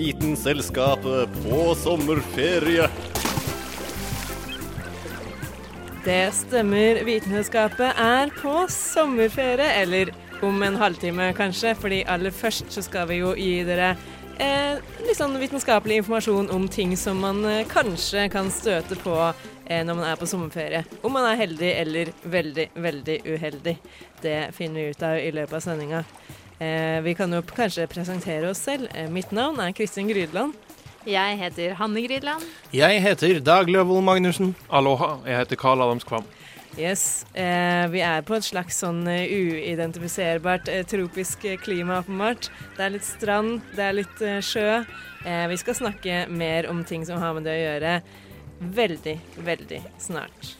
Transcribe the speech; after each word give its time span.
Vitenselskapet 0.00 1.28
på 1.44 1.74
sommerferie. 1.74 2.86
Det 6.04 6.30
stemmer. 6.32 7.02
Vitenskapet 7.04 8.00
er 8.00 8.32
på 8.38 8.54
sommerferie, 8.72 9.66
eller 9.82 10.14
om 10.40 10.62
en 10.62 10.80
halvtime 10.80 11.34
kanskje. 11.36 11.74
fordi 11.74 12.00
aller 12.08 12.30
først 12.30 12.72
så 12.72 12.82
skal 12.82 13.08
vi 13.08 13.20
jo 13.20 13.34
gi 13.36 13.60
dere 13.68 13.90
eh, 14.38 14.80
litt 15.04 15.20
sånn 15.20 15.36
vitenskapelig 15.36 16.00
informasjon 16.00 16.48
om 16.50 16.68
ting 16.68 16.96
som 16.96 17.20
man 17.20 17.44
eh, 17.44 17.66
kanskje 17.68 18.30
kan 18.32 18.48
støte 18.50 18.96
på 19.04 19.18
eh, 19.20 19.84
når 19.84 19.94
man 20.00 20.06
er 20.08 20.16
på 20.16 20.32
sommerferie. 20.32 20.84
Om 21.02 21.12
man 21.12 21.28
er 21.28 21.42
heldig 21.44 21.74
eller 21.76 22.16
veldig, 22.24 22.70
veldig 22.74 23.22
uheldig. 23.28 23.80
Det 24.24 24.38
finner 24.56 24.80
vi 24.80 24.94
ut 24.96 25.10
av 25.12 25.20
i 25.20 25.32
løpet 25.42 25.60
av 25.60 25.68
sendinga. 25.68 26.06
Eh, 26.60 27.00
vi 27.00 27.14
kan 27.16 27.32
jo 27.32 27.40
kanskje 27.42 27.86
presentere 27.88 28.50
oss 28.50 28.60
selv. 28.66 28.88
Eh, 28.94 29.08
mitt 29.08 29.32
navn 29.32 29.60
er 29.64 29.72
Kristin 29.72 30.08
Grydland. 30.08 30.52
Jeg 31.08 31.38
heter 31.40 31.72
Hanne 31.78 32.02
Grydland. 32.04 32.44
Jeg 32.76 33.00
heter 33.00 33.40
Dag 33.40 33.70
Løvold 33.72 34.04
Magnussen. 34.04 34.54
Aloha, 34.68 35.14
jeg 35.24 35.38
heter 35.40 35.56
Karl 35.56 35.80
Adams 35.80 36.04
Kvam. 36.04 36.24
Yes, 36.78 37.24
eh, 37.34 37.88
Vi 37.90 38.00
er 38.00 38.20
på 38.22 38.36
et 38.36 38.44
slags 38.44 38.76
sånn 38.78 39.00
eh, 39.08 39.26
uidentifiserbart 39.26 40.68
eh, 40.68 40.84
tropisk 40.86 41.48
klima, 41.64 42.02
åpenbart. 42.04 42.50
Det 42.76 42.84
er 42.84 42.94
litt 42.94 43.08
strand, 43.08 43.60
det 43.74 43.86
er 43.88 43.96
litt 43.96 44.22
eh, 44.22 44.38
sjø. 44.44 44.84
Eh, 45.24 45.46
vi 45.50 45.56
skal 45.56 45.74
snakke 45.80 46.26
mer 46.28 46.68
om 46.70 46.84
ting 46.84 47.06
som 47.08 47.18
har 47.18 47.34
med 47.34 47.48
det 47.48 47.56
å 47.56 47.64
gjøre, 47.64 47.96
veldig, 48.76 49.18
veldig 49.48 49.82
snart. 49.98 50.54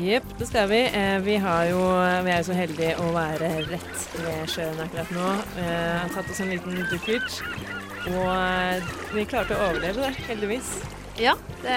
Jepp, 0.00 0.24
det 0.38 0.46
skal 0.48 0.68
vi. 0.70 0.80
Eh, 0.86 1.18
vi, 1.20 1.34
jo, 1.36 1.80
vi 2.24 2.32
er 2.32 2.38
jo 2.38 2.46
så 2.46 2.56
heldige 2.56 2.94
å 3.02 3.10
være 3.12 3.50
rett 3.68 4.06
ved 4.16 4.48
sjøen 4.48 4.80
akkurat 4.80 5.12
nå. 5.12 5.26
Vi 5.58 5.66
har 5.66 6.14
tatt 6.14 6.30
oss 6.32 6.40
en 6.40 6.52
liten 6.54 6.78
dukkert. 6.88 7.42
Og 8.08 8.30
eh, 8.32 8.94
vi 9.12 9.26
klarte 9.28 9.58
å 9.58 9.68
overleve 9.68 10.06
det, 10.06 10.24
heldigvis. 10.30 10.72
Ja, 11.20 11.34
det, 11.60 11.76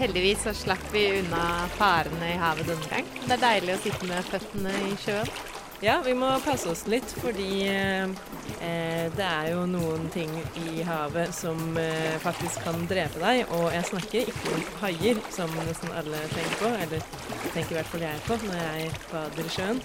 heldigvis 0.00 0.42
så 0.48 0.56
slapp 0.56 0.82
vi 0.90 1.04
unna 1.20 1.44
farene 1.76 2.32
i 2.32 2.38
havet 2.42 2.72
denne 2.72 2.90
gang. 2.90 3.14
Det 3.22 3.36
er 3.36 3.44
deilig 3.46 3.76
å 3.76 3.82
sitte 3.84 4.10
med 4.10 4.30
føttene 4.32 4.74
i 4.88 4.96
sjøen. 5.04 5.34
Ja, 5.82 5.96
vi 6.04 6.12
må 6.14 6.28
passe 6.44 6.68
oss 6.70 6.84
litt, 6.86 7.10
fordi 7.18 7.64
eh, 7.66 9.08
det 9.16 9.24
er 9.26 9.48
jo 9.50 9.64
noen 9.66 10.04
ting 10.14 10.30
i 10.60 10.84
havet 10.86 11.34
som 11.34 11.58
eh, 11.74 12.14
faktisk 12.22 12.62
kan 12.62 12.84
drepe 12.86 13.18
deg. 13.18 13.50
Og 13.56 13.66
jeg 13.74 13.88
snakker 13.88 14.30
ikke 14.30 14.52
om 14.54 14.62
haier, 14.84 15.18
som 15.34 15.50
nesten 15.66 15.90
alle 15.98 16.20
tenker 16.30 16.54
på, 16.60 16.70
eller 16.84 17.02
tenker 17.48 17.74
i 17.74 17.78
hvert 17.80 17.90
fall 17.90 18.04
jeg 18.06 18.22
på 18.28 18.38
når 18.44 18.62
jeg 18.62 18.92
bader 19.10 19.50
i 19.50 19.54
sjøen. 19.56 19.82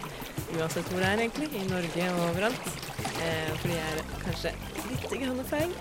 Uansett 0.59 0.93
hvor 0.93 1.01
det 1.01 1.09
er, 1.09 1.23
egentlig. 1.25 1.49
I 1.57 1.65
Norge 1.71 2.11
og 2.11 2.23
overalt. 2.27 2.69
Eh, 3.25 3.51
fordi 3.63 3.73
jeg 3.79 3.89
er 3.89 4.15
kanskje 4.27 4.53
litt 4.91 5.19
grann 5.25 5.43
feil. 5.49 5.77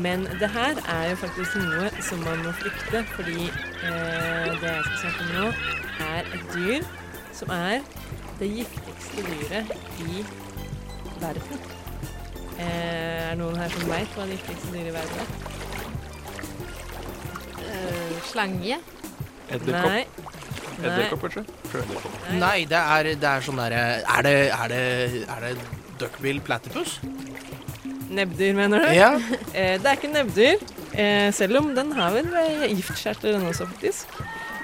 Men 0.00 0.24
det 0.40 0.48
her 0.56 0.80
er 0.96 1.10
jo 1.10 1.20
faktisk 1.26 1.60
noe 1.60 1.92
som 2.08 2.24
man 2.24 2.40
må 2.48 2.56
frykte, 2.56 3.04
fordi 3.12 3.50
eh, 3.50 4.48
det 4.64 4.72
jeg 4.72 4.88
skal 4.88 4.98
snakke 5.04 5.28
om 5.28 5.36
nå, 5.36 5.48
er 6.08 6.36
et 6.40 6.54
dyr 6.56 6.94
som 7.36 7.52
er 7.52 7.84
det 8.40 8.48
giftigste 8.52 9.24
dyret 9.26 9.72
i 10.06 10.24
verden. 11.20 11.64
Eh, 12.56 12.66
er 12.66 13.30
det 13.30 13.38
noen 13.40 13.56
her 13.60 13.72
som 13.72 13.88
veit 13.90 14.16
hva 14.16 14.26
det 14.28 14.38
giftigste 14.38 14.72
dyret 14.74 14.90
i 14.90 14.96
verden 14.96 15.16
er? 15.22 15.28
Eh, 17.66 18.16
slange. 18.30 18.78
Edderkopp. 19.46 19.90
Nei. 19.90 20.04
Edderkopp, 20.76 21.26
kanskje? 21.26 21.42
Nei, 22.36 22.58
det 22.68 22.78
er, 22.80 23.10
det 23.16 23.28
er 23.30 23.44
sånn 23.44 23.58
derre 23.60 23.82
Er 24.02 24.24
det, 24.26 24.34
er 24.52 24.72
det, 24.72 24.82
er 25.32 25.44
det 25.46 25.52
duckbill 26.00 26.40
platypus? 26.44 26.98
Nebbdyr, 28.16 28.54
mener 28.54 28.84
du? 28.84 28.90
Ja. 28.94 29.14
Eh, 29.52 29.76
det 29.80 29.88
er 29.88 29.96
ikke 29.96 30.12
nebbdyr, 30.12 30.60
eh, 30.94 31.32
selv 31.34 31.58
om 31.62 31.72
den 31.74 31.92
har 31.96 32.12
vel 32.14 32.28
eh, 32.38 32.68
giftkjertler 32.76 33.38
den 33.38 33.46
også, 33.48 33.66
faktisk. 33.72 34.12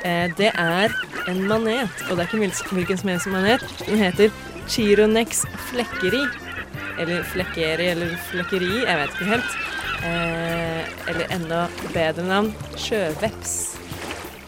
Eh, 0.02 0.30
det 0.38 0.50
er 0.58 0.94
en 1.30 1.44
manet, 1.46 2.00
og 2.08 2.16
det 2.16 2.24
er 2.24 2.30
ikke 2.30 2.72
hvilken 2.74 2.98
som 2.98 3.12
helst 3.12 3.30
manet. 3.30 3.62
Den 3.86 4.00
heter 4.02 4.32
Chironex 4.68 5.44
flekkeri. 5.70 6.22
Eller 7.00 7.22
flekkeri, 7.32 7.86
eller 7.94 8.16
flekkeri, 8.30 8.72
jeg 8.82 8.98
vet 8.98 9.14
ikke 9.14 9.30
helt. 9.30 9.54
Eh, 10.02 10.80
eller 11.12 11.36
enda 11.36 11.60
bedre 11.94 12.26
navn, 12.26 12.50
sjøveps. 12.76 13.54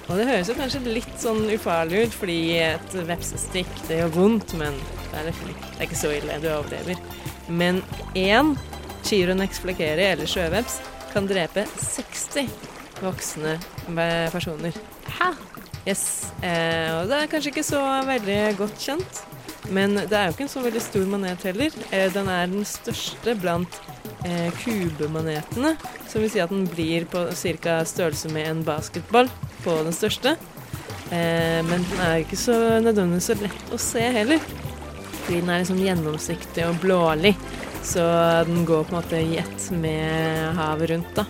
Og 0.08 0.18
det 0.18 0.26
høres 0.28 0.50
jo 0.50 0.56
kanskje 0.58 0.82
litt 0.84 1.14
sånn 1.22 1.46
ufarlig 1.54 2.04
ut, 2.04 2.16
fordi 2.18 2.38
et 2.60 2.96
vepsestikk 3.08 3.70
det 3.88 4.02
gjør 4.02 4.12
vondt, 4.18 4.56
men 4.60 4.76
det 5.12 5.22
er, 5.22 5.30
det 5.30 5.78
er 5.78 5.86
ikke 5.86 6.00
så 6.02 6.10
ille, 6.12 6.40
du 6.42 6.50
overlever. 6.50 6.98
Men 7.48 7.80
én 8.18 8.52
Chironex 9.06 9.62
flekkeri, 9.62 10.10
eller 10.10 10.28
sjøveps, 10.28 10.80
kan 11.14 11.30
drepe 11.30 11.64
60 11.78 12.50
voksne 13.04 13.54
eh, 13.54 14.28
personer. 14.34 14.76
Hæ? 15.08 15.30
Yes. 15.84 16.32
Eh, 16.40 16.88
og 16.96 17.10
det 17.10 17.18
er 17.18 17.30
kanskje 17.30 17.52
ikke 17.52 17.66
så 17.66 17.80
veldig 18.08 18.38
godt 18.56 18.78
kjent, 18.80 19.18
men 19.74 19.98
det 19.98 20.16
er 20.16 20.28
jo 20.28 20.34
ikke 20.34 20.46
en 20.46 20.52
så 20.54 20.62
veldig 20.64 20.80
stor 20.80 21.04
manet 21.12 21.44
heller. 21.44 21.76
Eh, 21.90 22.06
den 22.14 22.30
er 22.32 22.48
den 22.48 22.64
største 22.68 23.36
blant 23.40 23.80
eh, 24.24 24.48
kubemanetene, 24.62 25.74
som 26.08 26.24
vil 26.24 26.32
si 26.32 26.40
at 26.40 26.52
den 26.52 26.64
blir 26.70 27.04
på 27.10 27.26
ca. 27.36 27.82
størrelse 27.84 28.32
med 28.32 28.48
en 28.48 28.64
basketball 28.64 29.28
på 29.64 29.76
den 29.84 29.96
største. 29.96 30.36
Eh, 31.12 31.60
men 31.68 31.84
den 31.84 32.00
er 32.00 32.22
ikke 32.22 32.40
så 32.40 32.56
nødvendigvis 32.80 33.28
så 33.28 33.36
lett 33.42 33.74
å 33.74 33.80
se 33.80 34.04
heller, 34.16 34.40
fordi 35.20 35.42
den 35.42 35.52
er 35.52 35.60
liksom 35.62 35.84
gjennomsiktig 35.84 36.64
og 36.68 36.80
blålig. 36.80 37.34
Så 37.84 38.00
den 38.48 38.64
går 38.64 38.86
på 38.88 38.94
en 38.94 39.02
måte 39.02 39.20
i 39.20 39.36
ett 39.36 39.66
med 39.76 40.56
havet 40.56 40.94
rundt, 40.94 41.12
da. 41.18 41.26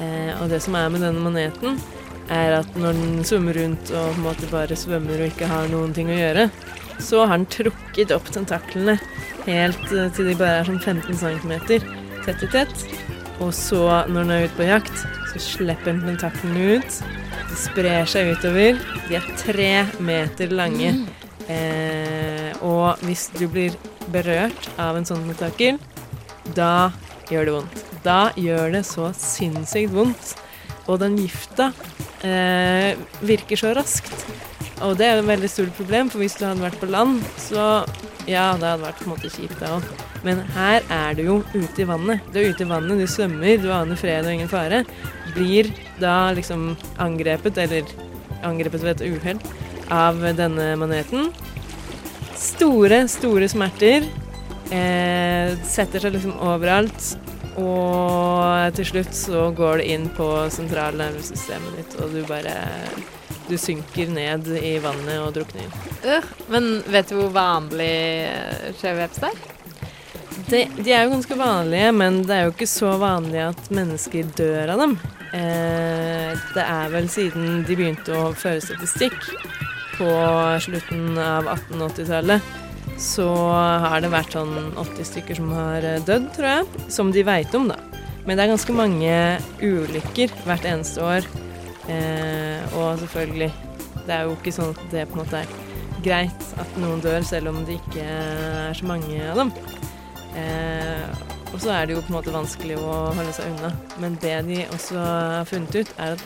Eh, 0.00 0.32
og 0.40 0.48
det 0.48 0.62
som 0.64 0.76
er 0.78 0.88
med 0.88 1.04
denne 1.04 1.20
maneten, 1.20 1.76
er 2.32 2.58
at 2.60 2.76
når 2.78 2.96
den 2.96 3.24
svømmer 3.26 3.58
rundt 3.58 3.90
og 3.92 4.06
på 4.12 4.16
en 4.16 4.24
måte 4.24 4.48
bare 4.52 4.78
svømmer 4.78 5.20
og 5.20 5.32
ikke 5.32 5.50
har 5.50 5.68
noen 5.72 5.92
ting 5.96 6.08
å 6.12 6.16
gjøre, 6.16 6.48
så 7.02 7.24
har 7.26 7.40
den 7.40 7.50
trukket 7.50 8.14
opp 8.14 8.30
tentaklene 8.32 8.96
helt 9.48 9.92
eh, 9.92 10.10
til 10.14 10.30
de 10.30 10.36
bare 10.38 10.62
er 10.62 10.68
sånn 10.68 10.80
15 10.80 11.18
cm 11.20 11.54
tett 12.24 12.44
i 12.44 12.50
tett. 12.52 12.86
Og 13.42 13.50
så, 13.56 13.82
når 14.08 14.20
den 14.20 14.32
er 14.32 14.46
ute 14.46 14.58
på 14.58 14.68
jakt, 14.68 15.04
så 15.32 15.42
slipper 15.42 15.90
den 15.90 16.04
tentaklene 16.06 16.78
ut. 16.78 17.00
De 17.50 17.58
sprer 17.58 18.06
seg 18.08 18.30
utover. 18.36 18.78
De 19.08 19.18
er 19.18 19.26
tre 19.40 19.72
meter 19.98 20.54
lange. 20.54 20.94
Eh, 21.50 22.52
og 22.64 23.02
hvis 23.04 23.26
du 23.34 23.48
blir 23.50 23.74
berørt 24.14 24.70
av 24.80 24.96
en 24.96 25.08
sånn 25.08 25.26
tentakel, 25.32 25.80
da 26.56 26.92
gjør 27.32 27.48
det 27.48 27.56
vondt. 27.58 27.84
Da 28.04 28.20
gjør 28.38 28.76
det 28.76 28.84
så 28.88 29.10
sinnssykt 29.18 29.92
vondt. 29.94 30.34
Og 30.86 31.00
den 31.00 31.16
gifta 31.18 31.70
eh, 32.24 32.96
virker 33.24 33.60
så 33.60 33.74
raskt. 33.76 34.26
Og 34.82 34.96
det 34.98 35.06
er 35.06 35.20
et 35.20 35.28
veldig 35.28 35.50
stort 35.50 35.76
problem, 35.76 36.10
for 36.10 36.22
hvis 36.22 36.34
du 36.38 36.44
hadde 36.46 36.64
vært 36.64 36.80
på 36.80 36.90
land, 36.90 37.22
så 37.40 37.84
ja, 38.26 38.54
det 38.56 38.66
hadde 38.66 38.82
vært 38.82 39.00
på 39.00 39.06
en 39.06 39.12
måte 39.12 39.30
kjipt 39.32 39.60
det 39.60 39.70
òg. 39.70 39.86
Men 40.24 40.40
her 40.56 40.84
er 40.92 41.16
du 41.16 41.22
jo 41.26 41.36
ute 41.52 41.84
i 41.84 41.88
vannet. 41.88 42.24
Du 42.32 42.40
er 42.40 42.50
ute 42.50 42.64
i 42.64 42.68
vannet, 42.68 43.00
du 43.00 43.10
svømmer, 43.10 43.60
du 43.60 43.68
aner 43.74 44.00
fred 44.00 44.26
og 44.26 44.34
ingen 44.34 44.50
fare. 44.50 44.82
Blir 45.36 45.70
da 46.00 46.32
liksom 46.36 46.72
angrepet, 47.02 47.60
eller 47.60 47.88
angrepet 48.44 48.84
ved 48.84 48.96
et 48.96 49.14
uhell, 49.14 49.40
av 49.92 50.20
denne 50.38 50.72
maneten. 50.80 51.30
Store, 52.40 53.04
store 53.12 53.48
smerter. 53.52 54.08
Eh, 54.74 55.54
setter 55.68 56.02
seg 56.02 56.16
liksom 56.16 56.40
overalt. 56.42 57.14
Og 57.60 58.74
til 58.74 58.88
slutt 58.88 59.14
så 59.14 59.48
går 59.54 59.80
det 59.80 59.88
inn 59.94 60.06
på 60.16 60.26
sentralnervesystemet 60.50 61.78
ditt, 61.78 61.98
og 62.02 62.14
du 62.14 62.22
bare 62.28 62.56
Du 63.44 63.58
synker 63.60 64.08
ned 64.08 64.46
i 64.56 64.78
vannet 64.80 65.18
og 65.20 65.34
drukner. 65.36 65.68
Øh, 66.00 66.24
men 66.48 66.78
vet 66.88 67.10
du 67.10 67.18
hvor 67.18 67.34
vanlig 67.34 67.90
eh, 68.24 68.70
sjøveps 68.80 69.20
er? 69.28 69.34
De, 70.48 70.62
de 70.78 70.94
er 70.94 71.04
jo 71.04 71.12
ganske 71.12 71.36
vanlige, 71.36 71.90
men 71.92 72.22
det 72.24 72.38
er 72.38 72.46
jo 72.46 72.54
ikke 72.54 72.70
så 72.70 72.94
vanlig 72.96 73.42
at 73.44 73.68
mennesker 73.68 74.32
dør 74.38 74.72
av 74.72 74.80
dem. 74.80 74.96
Eh, 75.36 76.32
det 76.54 76.64
er 76.64 76.90
vel 76.94 77.08
siden 77.12 77.66
de 77.68 77.76
begynte 77.76 78.16
å 78.16 78.32
føre 78.32 78.64
statistikk 78.64 79.18
på 79.98 80.10
slutten 80.64 81.18
av 81.20 81.52
1880-tallet, 81.52 82.52
så 83.00 83.26
har 83.84 84.00
det 84.04 84.12
vært 84.12 84.34
sånn 84.36 84.72
80 84.78 85.08
stykker 85.10 85.38
som 85.40 85.50
har 85.54 85.84
eh, 85.86 86.00
dødd, 86.06 86.30
tror 86.36 86.48
jeg. 86.50 86.84
Som 86.92 87.12
de 87.14 87.24
veit 87.26 87.54
om, 87.58 87.68
da. 87.72 87.78
Men 88.24 88.38
det 88.38 88.44
er 88.46 88.52
ganske 88.54 88.76
mange 88.76 89.16
ulykker 89.60 90.32
hvert 90.46 90.64
eneste 90.68 91.02
år. 91.04 91.26
Eh, 91.90 92.76
og 92.78 92.98
selvfølgelig, 93.02 93.50
det 94.06 94.14
er 94.16 94.24
jo 94.28 94.36
ikke 94.38 94.54
sånn 94.56 94.72
at 94.72 94.82
det 94.94 95.06
på 95.10 95.18
en 95.18 95.24
måte 95.24 95.42
er 95.42 95.54
greit 96.04 96.48
at 96.60 96.78
noen 96.80 97.02
dør, 97.04 97.22
selv 97.24 97.52
om 97.52 97.62
det 97.68 97.78
ikke 97.80 98.04
er 98.04 98.76
så 98.76 98.88
mange 98.88 99.20
av 99.30 99.42
dem. 99.42 99.54
Eh, 100.36 101.30
Og 101.54 101.60
så 101.62 101.70
er 101.70 101.86
det 101.86 101.94
jo 101.94 102.00
på 102.02 102.10
en 102.10 102.16
måte 102.16 102.32
vanskelig 102.34 102.74
å 102.82 102.94
holde 103.14 103.30
seg 103.36 103.46
unna. 103.52 103.68
Men 104.02 104.16
det 104.18 104.32
de 104.48 104.56
også 104.74 104.98
har 104.98 105.44
funnet 105.46 105.76
ut, 105.76 105.92
er 106.02 106.16
at 106.16 106.24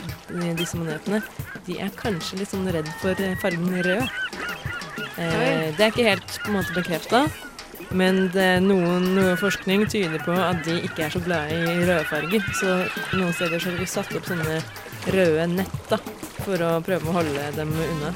disse 0.56 0.78
manetene 0.80 1.20
de 1.66 1.76
er 1.84 1.92
kanskje 2.00 2.38
litt 2.40 2.48
sånn 2.48 2.64
redd 2.72 2.88
for 3.02 3.20
fargen 3.42 3.74
rød. 3.84 4.06
Eh, 5.18 5.68
det 5.74 5.82
er 5.82 5.92
ikke 5.92 6.08
helt 6.08 6.34
på 6.44 6.52
en 6.52 6.58
måte 6.60 6.74
bekrefta, 6.76 7.24
men 7.98 8.26
det, 8.34 8.48
noen, 8.62 9.10
noe 9.16 9.36
forskning 9.40 9.86
tyder 9.90 10.22
på 10.22 10.34
at 10.36 10.60
de 10.66 10.76
ikke 10.86 11.06
er 11.06 11.14
så 11.14 11.22
glade 11.24 11.56
i 11.56 11.86
rødfarger. 11.88 12.50
Så 12.58 12.74
noen 13.16 13.34
steder 13.34 13.62
så 13.62 13.72
har 13.72 13.80
de 13.80 13.88
satt 13.90 14.14
opp 14.18 14.28
sånne 14.28 14.60
røde 15.14 15.48
nett 15.54 15.80
da, 15.90 15.98
for 16.44 16.62
å 16.62 16.76
prøve 16.86 17.10
å 17.10 17.16
holde 17.18 17.48
dem 17.56 17.72
unna. 17.88 18.12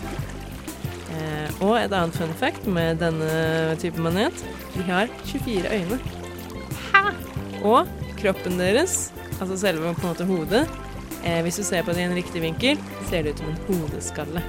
Eh, 1.12 1.48
og 1.64 1.76
et 1.80 1.92
annet 1.92 2.16
fun 2.16 2.32
fact 2.38 2.68
med 2.70 3.02
denne 3.02 3.76
type 3.82 4.00
manet, 4.02 4.44
de 4.76 4.86
har 4.88 5.10
24 5.30 5.72
øyne. 5.72 6.00
Og 7.62 7.90
kroppen 8.18 8.58
deres, 8.58 9.10
altså 9.38 9.58
selve 9.58 9.92
på 9.94 10.02
en 10.02 10.10
måte 10.12 10.26
hodet, 10.26 10.62
eh, 11.22 11.40
hvis 11.42 11.58
du 11.60 11.64
ser 11.66 11.84
på 11.86 11.94
det 11.94 12.04
i 12.04 12.08
en 12.08 12.16
riktig 12.16 12.42
vinkel, 12.42 12.80
ser 13.10 13.22
det 13.22 13.34
ut 13.34 13.42
som 13.42 13.50
en 13.52 13.60
hodeskalle. 13.68 14.42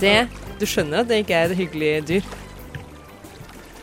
Det, 0.00 0.26
du 0.60 0.66
skjønner 0.68 1.02
at 1.02 1.10
det 1.10 1.22
ikke 1.24 1.38
er 1.38 1.52
et 1.52 1.60
hyggelig 1.62 1.92
dyr. 2.08 2.32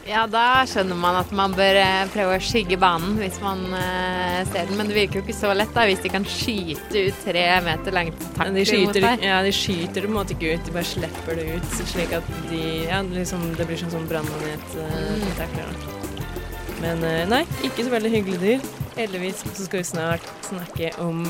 Ja, 0.10 0.24
da 0.26 0.64
skjønner 0.66 0.98
man 0.98 1.20
at 1.20 1.30
man 1.38 1.54
bør 1.54 1.78
eh, 1.78 2.08
prøve 2.10 2.40
å 2.40 2.42
skygge 2.42 2.80
banen 2.82 3.20
hvis 3.20 3.38
man 3.44 3.62
eh, 3.78 4.40
ser 4.50 4.66
den. 4.66 4.80
Men 4.80 4.90
det 4.90 4.98
virker 4.98 5.20
jo 5.20 5.26
ikke 5.28 5.38
så 5.38 5.54
lett 5.54 5.76
da, 5.76 5.86
hvis 5.86 6.02
de 6.02 6.10
kan 6.14 6.26
skyte 6.26 7.06
ut 7.06 7.22
tre 7.28 7.46
meter 7.68 7.94
langt 7.94 8.26
takt. 8.34 8.56
de 8.56 8.66
skyter, 8.66 8.88
mot 8.90 9.02
deg. 9.06 9.28
ja, 9.30 9.38
de 9.46 9.54
skyter 9.54 10.02
det 10.02 10.08
på 10.08 10.14
en 10.16 10.18
måte 10.18 10.38
ikke 10.38 10.56
ut, 10.56 10.66
de 10.66 10.78
bare 10.80 10.92
slipper 10.96 11.38
det 11.38 11.48
ut, 11.54 11.80
slik 11.94 12.18
at 12.18 12.36
de, 12.50 12.64
ja, 12.90 13.04
liksom, 13.06 13.52
det 13.60 13.70
blir 13.70 13.84
sånn, 13.84 13.94
sånn 14.00 14.10
brannmanet-tentakler. 14.10 15.70
da. 15.70 16.09
Men 16.82 17.04
eh, 17.04 17.28
nei, 17.30 17.44
ikke 17.68 17.84
så 17.86 17.92
veldig 17.94 18.12
hyggelige 18.14 18.42
dyr. 18.44 18.60
Heldigvis 18.98 19.44
så 19.54 19.66
skal 19.66 19.80
vi 19.82 19.88
snart 19.88 20.26
snakke 20.48 20.92
om 21.04 21.26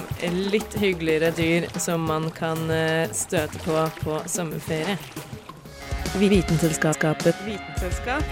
litt 0.54 0.74
hyggeligere 0.80 1.32
dyr 1.38 1.68
som 1.82 2.00
man 2.10 2.30
kan 2.36 2.60
eh, 2.74 3.10
støte 3.14 3.60
på 3.66 3.76
på 4.04 4.14
sommerferie. 4.30 4.98
Vitenselskapet. 6.18 7.36
Vitenselskap. 7.46 8.24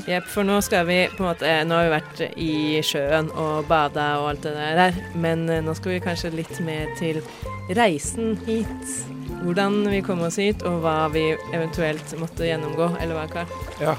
Jepp, 0.04 0.26
for 0.28 0.44
nå 0.44 0.58
skal 0.64 0.84
vi 0.88 0.98
på 1.16 1.24
en 1.24 1.30
måte 1.30 1.52
Nå 1.64 1.78
har 1.78 1.86
vi 1.88 1.92
vært 1.94 2.22
i 2.36 2.56
sjøen 2.84 3.30
og 3.40 3.70
bada 3.70 4.08
og 4.20 4.34
alt 4.34 4.44
det 4.44 4.54
der, 4.60 4.98
men 5.16 5.46
eh, 5.48 5.64
nå 5.64 5.76
skal 5.80 5.96
vi 5.96 6.02
kanskje 6.04 6.34
litt 6.36 6.60
mer 6.66 6.92
til 7.00 7.22
reisen 7.72 8.36
hit. 8.44 8.98
Hvordan 9.44 9.80
vi 9.88 10.02
kom 10.04 10.26
oss 10.28 10.40
hit, 10.42 10.64
og 10.68 10.82
hva 10.84 11.08
vi 11.14 11.30
eventuelt 11.54 12.14
måtte 12.20 12.48
gjennomgå, 12.50 12.90
eller 13.00 13.16
hva, 13.16 13.26
Karl? 13.32 13.56
Ja. 13.80 13.96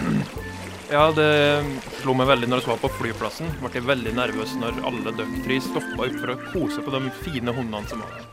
ja, 0.94 1.04
det 1.16 1.28
slo 2.00 2.16
meg 2.16 2.32
veldig 2.32 2.48
når 2.48 2.64
jeg 2.64 2.72
var 2.72 2.82
på 2.86 2.92
flyplassen. 2.96 3.52
Ble 3.60 3.74
jeg 3.76 3.88
veldig 3.92 4.16
nervøs 4.16 4.56
når 4.60 4.80
alle 4.88 5.12
dere 5.20 5.44
tre 5.44 5.60
stoppa 5.68 6.08
opp 6.08 6.18
for 6.18 6.32
å 6.32 6.40
kose 6.48 6.84
på 6.84 6.96
de 6.96 7.04
fine 7.20 7.56
hundene 7.60 7.92
som 7.92 8.00
var 8.00 8.16
der. 8.16 8.28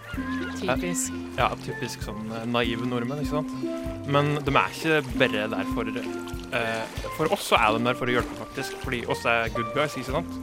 Typisk. 0.60 1.16
Ja, 1.36 1.52
typisk 1.68 2.08
sånn 2.08 2.32
eh, 2.32 2.48
naive 2.48 2.88
nordmenn, 2.88 3.26
ikke 3.28 3.42
sant. 3.42 4.08
Men 4.08 4.38
de 4.40 4.56
er 4.56 4.76
ikke 4.80 5.04
bare 5.20 5.50
der 5.52 5.76
for 5.76 5.92
eh, 5.92 6.39
For 7.18 7.30
oss 7.34 7.48
så 7.52 7.60
er 7.60 7.78
de 7.78 7.86
der 7.86 7.98
for 8.00 8.10
å 8.10 8.16
hjelpe, 8.18 8.38
faktisk. 8.40 8.78
Fordi 8.84 9.04
oss 9.12 9.26
er 9.30 9.52
good 9.56 9.70
guys, 9.76 9.98
ikke 10.00 10.16
sant. 10.16 10.36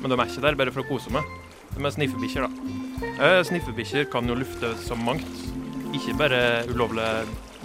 Men 0.00 0.12
de 0.12 0.18
er 0.18 0.28
ikke 0.28 0.44
der 0.44 0.58
bare 0.60 0.74
for 0.74 0.84
å 0.84 0.88
kose 0.88 1.12
meg. 1.14 1.28
De 1.74 1.82
er 1.82 1.94
sniffebikkjer, 1.94 2.46
da. 2.46 2.80
Eh, 3.24 3.40
sniffebikkjer 3.48 4.08
kan 4.12 4.28
jo 4.28 4.36
lufte 4.38 4.74
så 4.84 4.98
mangt. 4.98 5.26
Ikke 5.96 6.16
bare 6.18 6.40
ulovlig 6.70 7.06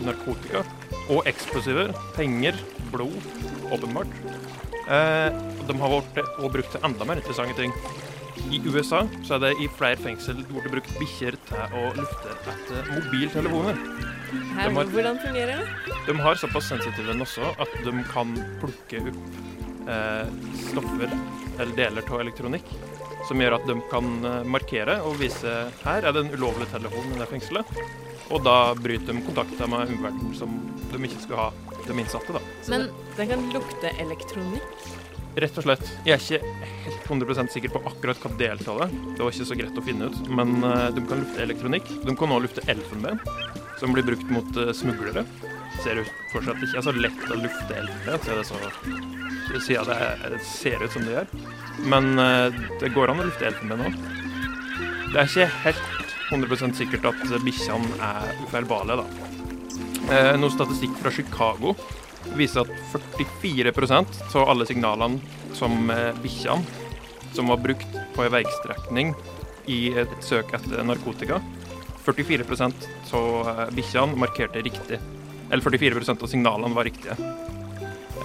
narkotika. 0.06 0.64
Og 1.10 1.28
eksplosiver. 1.30 1.92
Penger. 2.16 2.58
Blod. 2.94 3.18
Åpenbart. 3.74 4.14
Eh, 4.90 5.30
de 5.68 5.76
har 5.82 5.94
vært 5.94 6.24
og 6.40 6.54
brukt 6.54 6.72
til 6.74 6.86
enda 6.88 7.06
mer 7.06 7.22
interessante 7.22 7.58
ting. 7.60 7.76
I 8.50 8.62
USA 8.66 9.04
så 9.28 9.36
er 9.36 9.44
det 9.44 9.52
i 9.62 9.68
flere 9.78 10.00
fengsel 10.00 10.40
blitt 10.48 10.72
brukt 10.72 10.96
bikkjer 10.98 11.36
til 11.50 11.76
å 11.76 11.90
lufte 11.98 12.34
etter 12.56 12.88
mobiltelefoner. 12.96 13.84
Her, 14.30 14.70
De 14.70 14.76
har- 14.76 14.92
hvordan 14.94 15.20
fungerer 15.24 15.58
det? 15.58 15.96
De 16.08 16.18
har 16.20 16.36
såpass 16.36 16.70
sensitive 16.70 17.16
også 17.26 17.54
at 17.60 17.72
de 17.86 17.94
kan 18.14 18.34
plukke 18.62 19.02
opp 19.10 19.90
eh, 19.90 20.26
stoffer 20.70 21.10
eller 21.60 21.76
deler 21.76 22.04
av 22.12 22.22
elektronikk 22.22 22.66
som 23.28 23.42
gjør 23.42 23.58
at 23.60 23.66
de 23.68 23.76
kan 23.92 24.06
eh, 24.26 24.44
markere 24.48 25.00
og 25.06 25.18
vise 25.20 25.56
her 25.84 26.06
er 26.08 26.12
det 26.16 26.26
en 26.26 26.34
ulovlig 26.38 26.70
telefon 26.72 27.12
i 27.16 27.20
det 27.20 27.28
fengselet. 27.30 27.66
Og 28.30 28.44
da 28.46 28.74
bryter 28.78 29.14
de 29.14 29.22
kontakten 29.26 29.70
med 29.74 29.90
omverdenen 29.96 30.36
som 30.38 30.54
de 30.92 31.00
ikke 31.08 31.22
skulle 31.24 31.40
ha, 31.48 31.52
de 31.88 31.94
innsatte. 31.98 32.34
da. 32.36 32.42
Men 32.70 32.88
det 33.18 33.26
kan 33.32 33.46
lukte 33.54 33.90
elektronikk. 34.02 34.84
Rett 35.40 35.58
og 35.58 35.64
slett. 35.66 35.86
Jeg 36.06 36.18
er 36.18 36.22
ikke 36.22 36.66
helt 36.86 37.10
100% 37.10 37.54
sikker 37.54 37.72
på 37.74 37.82
akkurat 37.90 38.22
hva 38.22 38.32
deltallet 38.38 38.94
det. 38.94 39.18
Var 39.22 39.32
ikke 39.34 39.48
så 39.50 39.58
greit 39.58 39.78
å 39.78 39.84
finne 39.86 40.10
ut. 40.10 40.20
Men 40.30 40.58
eh, 40.64 40.90
de 40.94 41.02
kan 41.10 41.22
lufte 41.24 41.42
elektronikk. 41.46 41.90
De 42.06 42.16
kan 42.18 42.34
også 42.34 42.46
lufte 42.46 42.66
elfenben, 42.70 43.22
som 43.80 43.94
blir 43.96 44.04
brukt 44.04 44.30
mot 44.30 44.58
eh, 44.58 44.72
smuglere. 44.76 45.24
Ser 45.84 46.02
ut 46.02 46.12
fortsatt 46.34 46.64
ikke 46.66 46.84
så 46.84 46.94
lett 46.96 47.22
å 47.32 47.38
lufte 47.40 47.78
eldre, 47.80 48.18
så 48.20 48.34
er 48.34 48.42
det 48.42 48.48
så 48.50 48.60
siden 49.66 49.88
det 49.90 49.96
er- 49.98 50.40
ser 50.46 50.84
ut 50.84 50.92
som 50.92 51.06
det 51.06 51.16
gjør. 51.16 51.28
Men 51.86 52.20
eh, 52.20 52.50
det 52.80 52.94
går 52.94 53.10
an 53.14 53.24
å 53.24 53.28
lufte 53.30 53.48
elfenben 53.48 53.86
òg. 53.88 53.96
Det 55.14 55.18
er 55.24 55.26
ikke 55.26 55.48
helt 55.64 55.88
100 56.30 56.76
sikkert 56.78 57.06
at 57.10 57.24
bikkjene 57.42 57.96
er 58.06 58.36
ufeilbare, 58.46 59.00
da. 59.00 59.06
Eh, 60.10 60.36
noe 60.38 60.54
statistikk 60.54 60.94
fra 61.02 61.12
Chicago 61.14 61.76
viser 62.36 62.62
at 62.62 63.02
44% 63.16 64.36
av 64.36 64.50
alle 64.50 64.66
signalene 64.66 65.20
som 65.58 65.88
bikkjene 66.22 66.66
som 67.34 67.48
var 67.48 67.58
brukt 67.58 67.88
på 68.16 68.26
en 68.26 68.32
veistrekning 68.34 69.14
i 69.70 69.94
et 70.02 70.12
søk 70.26 70.54
etter 70.58 70.84
narkotika 70.86 71.40
44 72.06 72.44
av 73.14 73.50
eh, 73.50 73.70
bikkjene 73.76 74.18
markerte 74.20 74.62
riktig. 74.66 75.00
Eller 75.50 75.64
44% 75.64 76.24
av 76.24 76.28
signalene 76.32 76.76
var 76.76 76.88
riktige. 76.88 77.16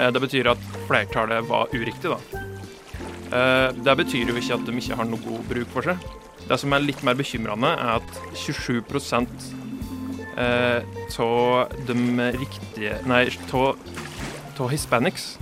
Eh, 0.00 0.10
Det 0.10 0.20
betyr 0.20 0.50
at 0.52 0.58
flertallet 0.88 1.48
var 1.48 1.68
uriktig, 1.72 2.10
da. 2.10 2.18
Eh, 3.34 3.72
Det 3.72 3.96
betyr 3.96 4.28
jo 4.30 4.36
ikke 4.36 4.54
at 4.58 4.66
de 4.66 4.76
ikke 4.78 4.96
har 4.96 5.04
noe 5.08 5.24
god 5.24 5.48
bruk 5.48 5.68
for 5.74 5.82
seg. 5.82 5.98
Det 6.48 6.58
som 6.60 6.72
er 6.72 6.84
litt 6.84 7.02
mer 7.02 7.14
bekymrende, 7.14 7.70
er 7.72 7.96
at 7.96 8.10
27% 8.36 9.52
av 10.34 11.68
de 11.86 11.94
riktige 12.34 12.96
Nei, 13.06 13.28
av 14.58 14.70
hispanics, 14.70 15.38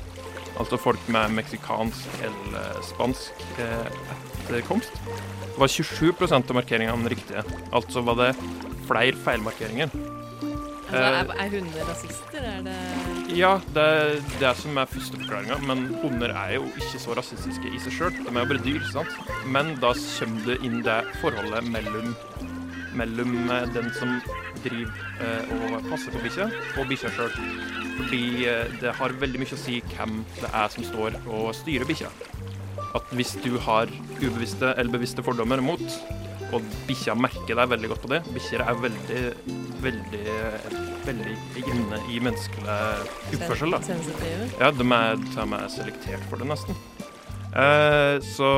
altså 0.60 0.76
folk 0.78 1.00
med 1.08 1.32
meksikansk 1.32 2.20
eller 2.22 2.82
spansk 2.84 3.32
etterkomst, 4.42 4.94
var 5.58 5.70
27% 5.70 6.50
av 6.50 6.58
markeringene 6.58 7.12
riktige. 7.12 7.44
Altså 7.72 8.04
var 8.06 8.18
det 8.20 8.32
flere 8.88 9.16
feilmarkeringer. 9.24 9.92
Altså, 9.92 10.12
Eh, 10.92 10.98
er, 11.00 11.30
er 11.40 11.48
hunder 11.48 11.86
rasister? 11.88 12.42
Er 12.44 12.64
det 12.66 13.36
Ja, 13.36 13.52
det 13.74 13.82
er 13.82 14.18
det 14.40 14.50
som 14.60 14.76
er 14.76 14.90
førsteforklaringa, 14.90 15.56
men 15.64 15.86
hunder 16.02 16.34
er 16.36 16.56
jo 16.58 16.66
ikke 16.76 17.00
så 17.00 17.16
rasistiske 17.16 17.70
i 17.72 17.80
seg 17.80 17.94
sjøl. 17.96 18.18
De 18.18 18.28
er 18.28 18.42
jo 18.42 18.50
bare 18.50 18.64
dyr, 18.66 18.82
sant. 18.92 19.14
Men 19.46 19.72
da 19.80 19.94
kommer 19.96 20.44
det 20.50 20.58
inn 20.66 20.82
det 20.84 20.98
forholdet 21.22 21.64
mellom, 21.64 22.12
mellom 22.98 23.38
eh, 23.56 23.70
den 23.72 23.88
som 23.96 24.18
driver 24.62 24.92
eh, 25.24 25.56
og 25.56 25.88
passer 25.88 26.12
på 26.12 26.26
bikkja, 26.26 26.50
og 26.76 26.92
bikkja 26.92 27.14
sjøl. 27.16 27.40
Fordi 28.02 28.22
eh, 28.52 28.76
det 28.82 28.92
har 29.00 29.16
veldig 29.24 29.40
mye 29.40 29.56
å 29.56 29.62
si 29.64 29.80
hvem 29.94 30.20
det 30.42 30.52
er 30.52 30.76
som 30.76 30.88
står 30.92 31.16
og 31.24 31.54
styrer 31.56 31.88
bikkja. 31.88 32.12
At 32.98 33.14
hvis 33.16 33.32
du 33.44 33.56
har 33.64 33.90
ubevisste 34.20 34.74
eller 34.76 34.92
bevisste 34.92 35.24
fordommer 35.24 35.62
mot, 35.64 35.84
og 36.52 36.64
bikkja 36.84 37.14
merker 37.16 37.56
deg 37.56 37.70
veldig 37.70 37.88
godt 37.88 38.02
på 38.04 38.10
det 38.12 38.18
Bikkjer 38.34 38.60
er 38.60 38.80
veldig, 38.82 39.20
veldig, 39.80 40.24
veldig 41.06 41.36
inne 41.62 42.00
i 42.12 42.18
menneskelig 42.20 42.74
oppførsel. 43.38 43.72
da. 43.72 43.80
Ja, 44.60 44.68
de 44.76 44.84
er, 44.84 45.22
de 45.22 45.46
er 45.46 45.70
selektert 45.72 46.26
for 46.28 46.42
det, 46.42 46.50
nesten. 46.50 46.76
Eh, 47.52 48.18
så 48.24 48.50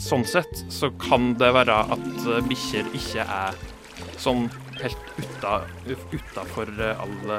sånn 0.00 0.24
sett 0.28 0.64
så 0.72 0.90
kan 1.00 1.30
det 1.40 1.48
være 1.56 1.76
at 1.96 2.08
eh, 2.28 2.42
bikkjer 2.48 2.88
ikke 2.96 3.24
er 3.24 3.60
sånn 4.20 4.48
helt 4.82 5.12
uta, 5.18 5.54
utafor 6.12 6.72
all, 6.92 7.14
alle 7.28 7.38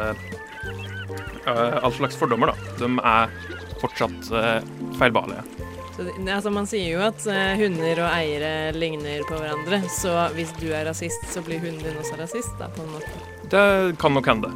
eh, 1.45 1.77
all 1.83 1.93
slags 1.98 2.17
fordommer, 2.19 2.53
da. 2.53 2.77
De 2.81 2.89
er 3.13 3.36
fortsatt 3.81 4.31
eh, 4.33 4.57
feilbarlige. 5.00 5.68
Det, 6.00 6.32
altså 6.32 6.51
man 6.53 6.68
sier 6.70 6.94
jo 6.94 7.01
at 7.03 7.25
eh, 7.27 7.60
hunder 7.60 8.03
og 8.06 8.10
eiere 8.13 8.51
ligner 8.75 9.25
på 9.27 9.36
hverandre, 9.36 9.82
så 9.91 10.13
hvis 10.36 10.53
du 10.60 10.70
er 10.72 10.88
rasist, 10.88 11.25
så 11.34 11.44
blir 11.44 11.60
hunden 11.63 11.84
din 11.84 12.00
også 12.00 12.20
rasist, 12.22 12.53
da, 12.62 12.70
på 12.72 12.86
en 12.86 12.94
måte. 12.94 13.20
Det 13.51 13.65
kan 14.00 14.15
nok 14.15 14.29
hende. 14.32 14.51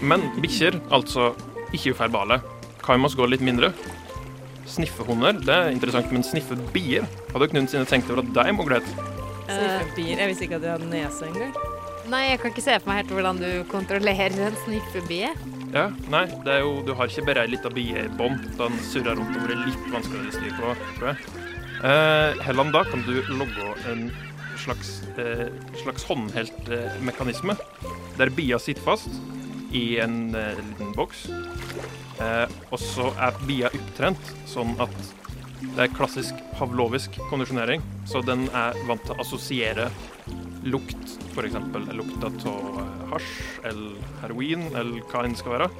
Men 0.00 0.24
bikkjer, 0.40 0.78
altså 0.94 1.32
ikke 1.74 1.92
uferbale, 1.92 2.40
kan 2.84 3.00
man 3.02 3.12
gå 3.12 3.28
litt 3.28 3.44
mindre. 3.44 3.72
Sniffehunder, 4.68 5.40
det 5.44 5.54
er 5.54 5.70
interessant, 5.72 6.10
men 6.12 6.24
sniffebier 6.24 7.06
Hadde 7.30 7.46
dere 7.46 7.56
noensinne 7.56 7.88
tenkt 7.88 8.10
over 8.12 8.20
at 8.20 8.34
de 8.36 8.52
må 8.52 8.66
glede 8.68 8.84
Sniffebier. 9.48 10.20
Jeg 10.20 10.28
visste 10.28 10.44
ikke 10.44 10.58
at 10.58 10.64
de 10.66 10.72
hadde 10.74 10.90
nese 10.90 11.28
engang. 11.28 11.54
Nei, 12.08 12.24
jeg 12.30 12.40
kan 12.40 12.52
ikke 12.52 12.64
se 12.64 12.74
for 12.80 12.90
meg 12.90 13.02
helt 13.02 13.14
hvordan 13.16 13.40
du 13.40 13.48
kontrollerer 13.68 14.36
en 14.44 14.58
sniffebie. 14.64 15.32
Ja, 15.68 15.88
nei, 16.08 16.24
det 16.46 16.52
er 16.54 16.62
jo, 16.64 16.78
du 16.86 16.94
har 16.96 17.10
ikke 17.10 17.26
bare 17.28 17.44
ei 17.44 17.52
lita 17.52 17.70
bie 17.72 18.06
i 18.06 18.12
bånd. 18.16 18.40
Den 18.56 18.78
surrer 18.88 19.18
rundt 19.18 19.36
og 19.36 19.44
blir 19.44 19.60
litt 19.66 19.90
vanskeligere 19.92 20.30
å 20.30 20.36
styre 20.38 20.56
på, 20.56 20.72
tror 20.96 21.10
jeg. 21.10 21.44
Eh, 21.78 22.40
Helland, 22.46 22.72
da 22.74 22.82
kan 22.88 23.04
du 23.06 23.20
logge 23.36 23.74
en 23.90 24.08
slags, 24.58 25.02
eh, 25.20 25.46
slags 25.82 26.06
håndhelt 26.08 26.72
eh, 26.72 26.96
der 28.18 28.32
bia 28.34 28.58
sitter 28.58 28.82
fast 28.82 29.20
i 29.70 29.98
en 30.00 30.34
eh, 30.34 30.56
liten 30.56 30.94
boks. 30.96 31.28
Eh, 32.18 32.46
og 32.72 32.80
så 32.82 33.12
er 33.20 33.36
bia 33.46 33.70
opptrent 33.70 34.32
sånn 34.48 34.72
at 34.82 34.94
det 35.60 35.84
er 35.84 35.94
klassisk 35.94 36.38
pavlovisk 36.56 37.20
kondisjonering, 37.30 37.82
så 38.08 38.22
den 38.24 38.48
er 38.56 38.78
vant 38.88 39.04
til 39.04 39.14
å 39.14 39.22
assosiere 39.22 39.90
lukt, 40.66 41.18
f.eks. 41.34 41.60
lukta 41.94 42.32
av 42.50 42.80
hasj 43.12 43.30
eller 43.68 44.10
heroin 44.22 44.66
eller 44.72 45.00
hva 45.10 45.24
enn 45.24 45.36
det 45.36 45.42
skal 45.42 45.56
være. 45.56 45.70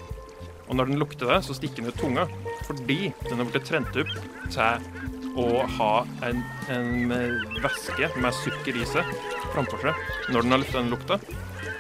Og 0.69 0.77
når 0.77 0.91
den 0.91 1.01
lukter 1.01 1.31
det, 1.33 1.39
så 1.47 1.57
stikker 1.57 1.81
den 1.81 1.93
ut 1.93 2.01
tunga, 2.01 2.27
fordi 2.67 3.13
den 3.25 3.41
har 3.41 3.49
blitt 3.49 3.69
trent 3.69 3.97
opp 4.03 4.11
til 4.53 4.89
å 5.39 5.65
ha 5.79 5.93
en, 6.27 6.43
en 6.73 7.13
væske 7.63 8.11
med 8.19 8.37
sukker 8.43 8.77
i 8.77 8.87
seg 8.91 9.13
framfor 9.53 9.81
seg 9.87 10.33
når 10.35 10.45
den 10.45 10.55
har 10.55 10.63
lukta 10.65 10.81
den 10.81 10.93
lukta. 10.93 11.19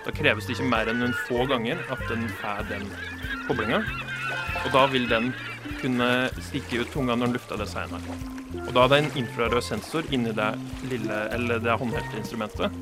Da 0.07 0.15
kreves 0.15 0.47
det 0.49 0.57
ikke 0.57 0.71
mer 0.71 0.89
enn 0.89 1.03
noen 1.03 1.17
få 1.27 1.45
ganger 1.51 1.81
at 1.93 2.05
den 2.09 2.29
får 2.41 2.65
den 2.71 2.87
koblinga. 3.49 3.83
Og 4.65 4.73
da 4.75 4.87
vil 4.93 5.09
den 5.11 5.33
kunne 5.83 6.09
stikke 6.49 6.83
ut 6.83 6.93
tunga 6.95 7.17
når 7.17 7.29
den 7.29 7.39
lukter 7.39 7.61
det 7.61 7.69
senere. 7.71 8.21
Og 8.65 8.73
da 8.73 8.85
er 8.85 8.93
det 8.93 9.01
en 9.03 9.11
infrarød 9.21 9.65
sensor 9.65 10.07
inni 10.15 10.33
det 10.37 10.49
lille, 10.89 11.19
eller 11.35 11.61
det 11.63 11.77
håndhelte 11.81 12.21
instrumentet 12.21 12.79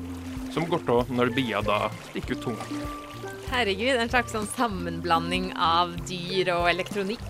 som 0.57 0.69
går 0.69 0.87
av 0.89 1.11
når 1.13 1.29
bia 1.37 1.61
da 1.61 1.87
stikker 2.09 2.33
ut 2.33 2.47
tunga. 2.47 2.85
Herregud, 3.47 3.95
en 3.95 4.09
slags 4.09 4.33
sånn 4.35 4.47
sammenblanding 4.49 5.51
av 5.53 5.93
dyr 6.09 6.49
og 6.55 6.65
elektronikk 6.71 7.27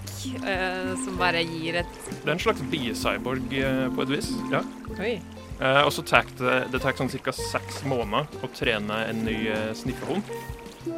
eh, 0.48 0.93
som 1.03 1.19
bare 1.19 1.43
gir 1.46 1.81
et 1.84 1.98
Det 2.07 2.24
er 2.24 2.38
en 2.38 2.41
slags 2.41 2.63
biecyborg 2.72 3.53
eh, 3.60 3.84
på 3.93 4.05
et 4.05 4.13
vis. 4.15 4.31
ja. 4.53 4.63
Oi. 4.98 5.17
Eh, 5.60 5.81
og 5.84 5.91
så 5.93 6.05
tar 6.07 6.25
det, 6.39 6.57
det 6.72 6.81
tar 6.81 6.96
sånn 6.98 7.12
ca. 7.12 7.36
seks 7.36 7.84
måneder 7.89 8.46
å 8.46 8.50
trene 8.55 9.03
en 9.12 9.24
ny 9.27 9.38
eh, 9.51 9.74
sniffehund. 9.77 10.25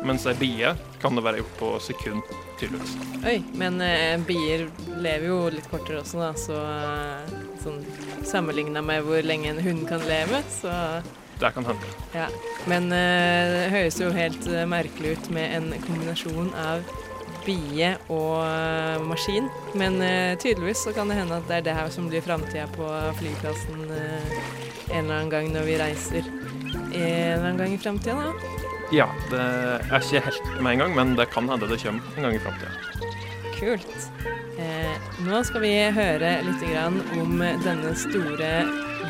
Mens 0.05 0.27
ei 0.29 0.36
bie 0.38 0.75
kan 1.01 1.17
det 1.17 1.25
være 1.25 1.41
gjort 1.41 1.55
på 1.59 1.69
sekund, 1.81 2.33
tydeligvis. 2.59 2.93
Oi. 3.25 3.39
Men 3.57 3.81
eh, 3.81 4.19
bier 4.21 4.67
lever 5.01 5.31
jo 5.31 5.39
litt 5.55 5.69
kortere 5.71 6.03
også, 6.03 6.21
da, 6.21 6.33
så 6.38 6.59
eh, 6.62 7.39
sånn 7.63 7.81
sammenligna 8.27 8.86
med 8.86 9.07
hvor 9.07 9.25
lenge 9.25 9.50
en 9.50 9.63
hund 9.65 9.88
kan 9.89 10.05
leve, 10.05 10.45
så 10.53 10.75
Det 11.39 11.51
kan 11.55 11.65
hende. 11.65 11.91
Ja, 12.13 12.27
men 12.67 12.91
eh, 12.91 13.51
det 13.53 13.67
høres 13.72 14.00
jo 14.01 14.10
helt 14.12 14.48
eh, 14.51 14.65
merkelig 14.67 15.15
ut 15.15 15.29
med 15.31 15.55
en 15.55 15.69
kombinasjon 15.86 16.51
av 16.60 16.84
bie 17.46 17.93
og 18.12 18.41
eh, 18.43 19.00
maskin. 19.08 19.48
Men 19.79 20.01
tydeligvis 20.41 20.84
så 20.84 20.93
kan 20.96 21.12
det 21.12 21.19
hende 21.22 21.39
at 21.39 21.48
det 21.48 21.62
er 21.62 21.67
det 21.69 21.77
her 21.79 21.93
som 21.93 22.10
blir 22.12 22.25
framtida 22.25 22.67
på 22.75 22.89
flyplassen 23.22 23.88
en 24.89 25.05
eller 25.05 25.15
annen 25.15 25.31
gang 25.31 25.51
når 25.53 25.67
vi 25.69 25.77
reiser. 25.79 26.27
En 26.27 27.00
eller 27.00 27.46
annen 27.46 27.62
gang 27.62 27.77
i 27.77 27.79
framtida, 27.81 28.17
da. 28.19 28.67
Ja, 28.91 29.05
det 29.29 29.39
er 29.39 30.01
ikke 30.01 30.24
helt 30.25 30.48
med 30.65 30.72
en 30.74 30.84
gang, 30.84 30.96
men 30.98 31.15
det 31.15 31.29
kan 31.29 31.50
hende 31.50 31.69
det 31.69 31.77
kommer 31.84 32.17
en 32.17 32.25
gang 32.25 32.36
i 32.36 32.41
framtida. 32.41 32.72
Kult. 33.60 34.08
Eh, 34.60 34.96
nå 35.27 35.39
skal 35.48 35.63
vi 35.63 35.74
høre 35.93 36.36
litt 36.43 36.63
grann 36.72 37.00
om 37.22 37.39
denne 37.63 37.93
store 38.01 38.51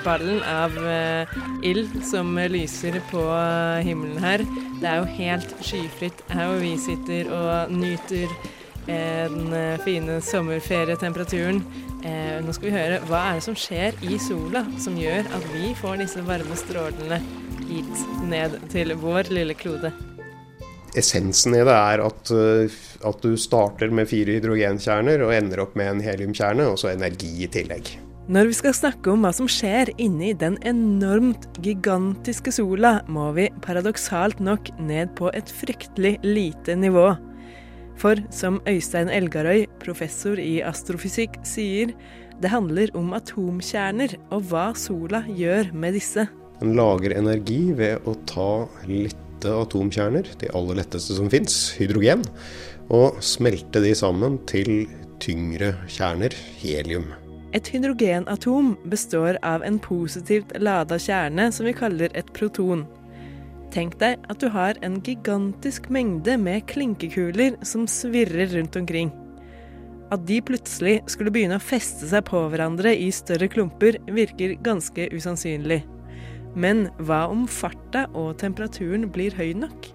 ballen 0.05 0.41
av 0.47 0.75
uh, 0.79 1.39
ild 1.65 1.93
som 2.07 2.35
lyser 2.51 2.99
på 3.11 3.23
himmelen 3.85 4.19
her. 4.23 4.45
Det 4.79 4.87
er 4.87 5.01
jo 5.01 5.17
helt 5.17 5.53
skyfritt 5.65 6.21
her 6.31 6.47
hvor 6.47 6.61
vi 6.61 6.71
sitter 6.79 7.27
og 7.35 7.73
nyter 7.73 8.31
eh, 8.87 9.25
den 9.31 9.53
eh, 9.53 9.79
fine 9.83 10.19
sommerferietemperaturen. 10.23 11.59
Eh, 12.07 12.37
nå 12.45 12.55
skal 12.55 12.69
vi 12.69 12.75
høre 12.77 13.01
hva 13.09 13.25
er 13.27 13.39
det 13.39 13.45
som 13.49 13.57
skjer 13.59 13.99
i 14.07 14.19
sola 14.23 14.63
som 14.79 14.95
gjør 14.99 15.27
at 15.35 15.49
vi 15.51 15.73
får 15.75 15.99
disse 16.03 16.23
varme 16.27 16.59
strålene 16.59 17.19
hit 17.67 18.05
ned 18.31 18.55
til 18.71 18.95
vår 19.03 19.33
lille 19.35 19.57
klode. 19.59 19.91
Essensen 20.97 21.53
i 21.53 21.63
det 21.67 21.75
er 21.75 22.01
at, 22.01 22.31
at 23.05 23.19
du 23.21 23.35
starter 23.37 23.91
med 23.93 24.09
fire 24.09 24.39
hydrogenkjerner 24.39 25.27
og 25.27 25.35
ender 25.35 25.67
opp 25.67 25.75
med 25.77 25.91
en 25.91 26.05
heliumkjerne, 26.07 26.65
og 26.71 26.79
så 26.81 26.95
energi 26.95 27.35
i 27.45 27.51
tillegg. 27.51 27.93
Når 28.29 28.45
vi 28.45 28.55
skal 28.59 28.75
snakke 28.77 29.09
om 29.09 29.23
hva 29.25 29.31
som 29.33 29.47
skjer 29.49 29.89
inni 29.97 30.35
den 30.37 30.59
enormt 30.69 31.47
gigantiske 31.65 32.51
sola, 32.53 32.99
må 33.09 33.31
vi 33.33 33.47
paradoksalt 33.65 34.37
nok 34.37 34.67
ned 34.77 35.15
på 35.17 35.31
et 35.33 35.49
fryktelig 35.49 36.11
lite 36.21 36.75
nivå. 36.77 37.07
For 37.97 38.21
som 38.29 38.59
Øystein 38.69 39.09
Elgarøy, 39.09 39.63
professor 39.81 40.37
i 40.37 40.59
astrofysikk, 40.61 41.39
sier, 41.41 41.95
det 42.37 42.51
handler 42.53 42.93
om 42.99 43.15
atomkjerner 43.17 44.13
og 44.29 44.45
hva 44.51 44.67
sola 44.77 45.23
gjør 45.25 45.73
med 45.73 45.97
disse. 45.97 46.27
Den 46.59 46.75
lager 46.77 47.15
energi 47.17 47.73
ved 47.79 48.05
å 48.05 48.13
ta 48.29 48.51
lette 48.85 49.55
atomkjerner, 49.63 50.29
de 50.37 50.51
aller 50.53 50.77
letteste 50.83 51.17
som 51.17 51.33
fins, 51.33 51.57
hydrogen, 51.79 52.21
og 52.93 53.17
smelte 53.25 53.81
de 53.81 53.95
sammen 53.97 54.37
til 54.45 54.85
tyngre 55.17 55.73
kjerner, 55.89 56.37
helium. 56.61 57.09
Et 57.53 57.67
hydrogenatom 57.73 58.75
består 58.91 59.39
av 59.41 59.63
en 59.65 59.79
positivt 59.81 60.51
lada 60.61 60.99
kjerne 61.01 61.47
som 61.53 61.65
vi 61.65 61.73
kaller 61.73 62.13
et 62.17 62.29
proton. 62.35 62.83
Tenk 63.73 63.97
deg 64.01 64.21
at 64.29 64.41
du 64.41 64.49
har 64.53 64.77
en 64.85 64.99
gigantisk 65.05 65.89
mengde 65.93 66.35
med 66.41 66.67
klinkekuler 66.69 67.57
som 67.65 67.87
svirrer 67.89 68.53
rundt 68.53 68.77
omkring. 68.77 69.11
At 70.13 70.25
de 70.25 70.39
plutselig 70.41 70.99
skulle 71.09 71.33
begynne 71.33 71.57
å 71.57 71.63
feste 71.63 72.09
seg 72.09 72.25
på 72.29 72.41
hverandre 72.49 72.95
i 72.97 73.09
større 73.13 73.49
klumper, 73.49 73.99
virker 74.09 74.55
ganske 74.65 75.09
usannsynlig. 75.13 75.83
Men 76.57 76.87
hva 77.05 77.27
om 77.29 77.45
farta 77.49 78.07
og 78.17 78.39
temperaturen 78.41 79.05
blir 79.13 79.37
høy 79.37 79.53
nok? 79.57 79.91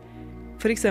F.eks. 0.63 0.87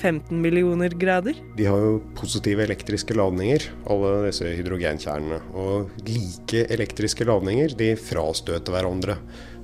15 0.00 0.40
millioner 0.42 0.94
grader? 0.98 1.36
De 1.56 1.66
har 1.68 1.80
jo 1.84 2.00
positive 2.18 2.64
elektriske 2.64 3.16
ladninger, 3.18 3.64
alle 3.92 4.12
disse 4.26 4.48
hydrogenkjernene. 4.58 5.40
Og 5.58 5.92
like 6.06 6.66
elektriske 6.72 7.26
ladninger, 7.28 7.74
de 7.78 7.92
frastøter 8.00 8.74
hverandre. 8.74 9.18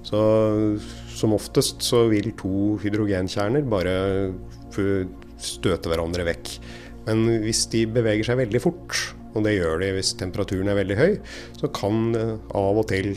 Så 0.07 0.21
som 1.19 1.35
oftest 1.37 1.83
så 1.85 2.05
vil 2.13 2.31
to 2.39 2.77
hydrogenkjerner 2.83 3.67
bare 3.69 3.97
støte 5.43 5.91
hverandre 5.91 6.27
vekk. 6.29 6.53
Men 7.09 7.25
hvis 7.45 7.65
de 7.73 7.87
beveger 7.91 8.29
seg 8.29 8.43
veldig 8.43 8.63
fort, 8.63 8.99
og 9.35 9.45
det 9.47 9.57
gjør 9.59 9.83
de 9.83 9.91
hvis 9.97 10.15
temperaturen 10.21 10.71
er 10.71 10.79
veldig 10.79 10.99
høy, 10.99 11.19
så 11.59 11.71
kan 11.75 12.13
av 12.17 12.81
og 12.81 12.87
til 12.91 13.15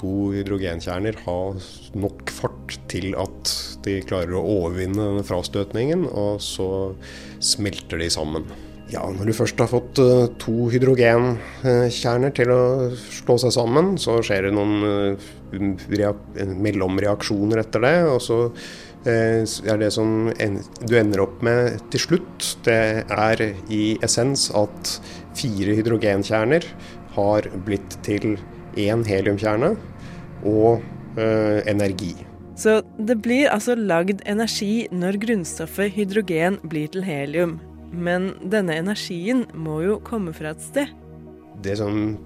to 0.00 0.32
hydrogenkjerner 0.32 1.20
ha 1.26 1.36
nok 2.00 2.32
fart 2.32 2.78
til 2.90 3.12
at 3.20 3.52
de 3.84 4.00
klarer 4.08 4.34
å 4.36 4.42
overvinne 4.64 4.96
denne 4.96 5.24
frastøtningen, 5.28 6.08
og 6.08 6.40
så 6.44 6.96
smelter 7.44 8.00
de 8.00 8.08
sammen. 8.12 8.48
Ja, 8.90 9.04
når 9.06 9.28
du 9.28 9.34
først 9.36 9.60
har 9.62 9.68
fått 9.70 10.00
to 10.42 10.54
hydrogenkjerner 10.72 12.32
til 12.34 12.50
å 12.50 12.62
slå 12.98 13.36
seg 13.38 13.52
sammen, 13.54 13.92
så 14.02 14.16
skjer 14.26 14.48
det 14.48 14.54
noen 14.56 15.16
mellomreaksjoner 16.58 17.62
etter 17.62 17.86
det. 17.86 17.96
Og 18.10 18.18
så 18.24 18.38
er 19.06 19.78
det 19.78 19.92
som 19.94 20.32
du 20.34 20.94
ender 20.98 21.22
opp 21.22 21.38
med 21.46 21.78
til 21.94 22.02
slutt, 22.08 22.48
det 22.66 23.06
er 23.06 23.44
i 23.70 23.94
essens 24.02 24.48
at 24.58 24.96
fire 25.38 25.78
hydrogenkjerner 25.78 26.66
har 27.14 27.46
blitt 27.66 27.94
til 28.06 28.34
én 28.78 29.04
heliumkjerne 29.06 29.74
og 30.46 30.82
eh, 31.18 31.60
energi. 31.70 32.14
Så 32.60 32.80
det 33.00 33.16
blir 33.24 33.48
altså 33.48 33.74
lagd 33.78 34.20
energi 34.28 34.84
når 34.92 35.18
grunnstoffet 35.22 35.94
hydrogen 35.94 36.58
blir 36.68 36.90
til 36.92 37.06
helium. 37.06 37.58
Men 37.90 38.34
denne 38.52 38.76
energien 38.78 39.46
må 39.56 39.80
jo 39.82 39.96
komme 40.04 40.34
fra 40.36 40.52
et 40.54 40.62
sted. 40.62 40.92
Det 41.64 41.78
som 41.80 42.18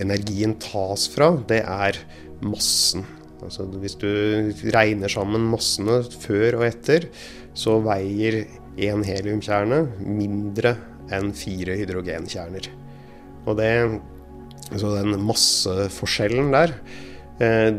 energien 0.00 0.54
tas 0.62 1.08
fra, 1.10 1.32
det 1.50 1.60
er 1.66 1.98
massen. 2.44 3.04
Altså 3.44 3.66
hvis 3.82 3.98
du 4.00 4.08
regner 4.72 5.10
sammen 5.12 5.50
massene 5.50 6.00
før 6.22 6.60
og 6.60 6.68
etter, 6.70 7.10
så 7.54 7.76
veier 7.84 8.44
én 8.80 9.04
heliumkjerne 9.06 9.84
mindre 10.00 10.74
enn 11.12 11.34
fire 11.36 11.76
hydrogenkjerner. 11.78 12.70
Og 13.44 13.58
det 13.58 13.70
så 14.72 14.94
den 14.96 15.16
masseforskjellen 15.22 16.52
der, 16.54 16.74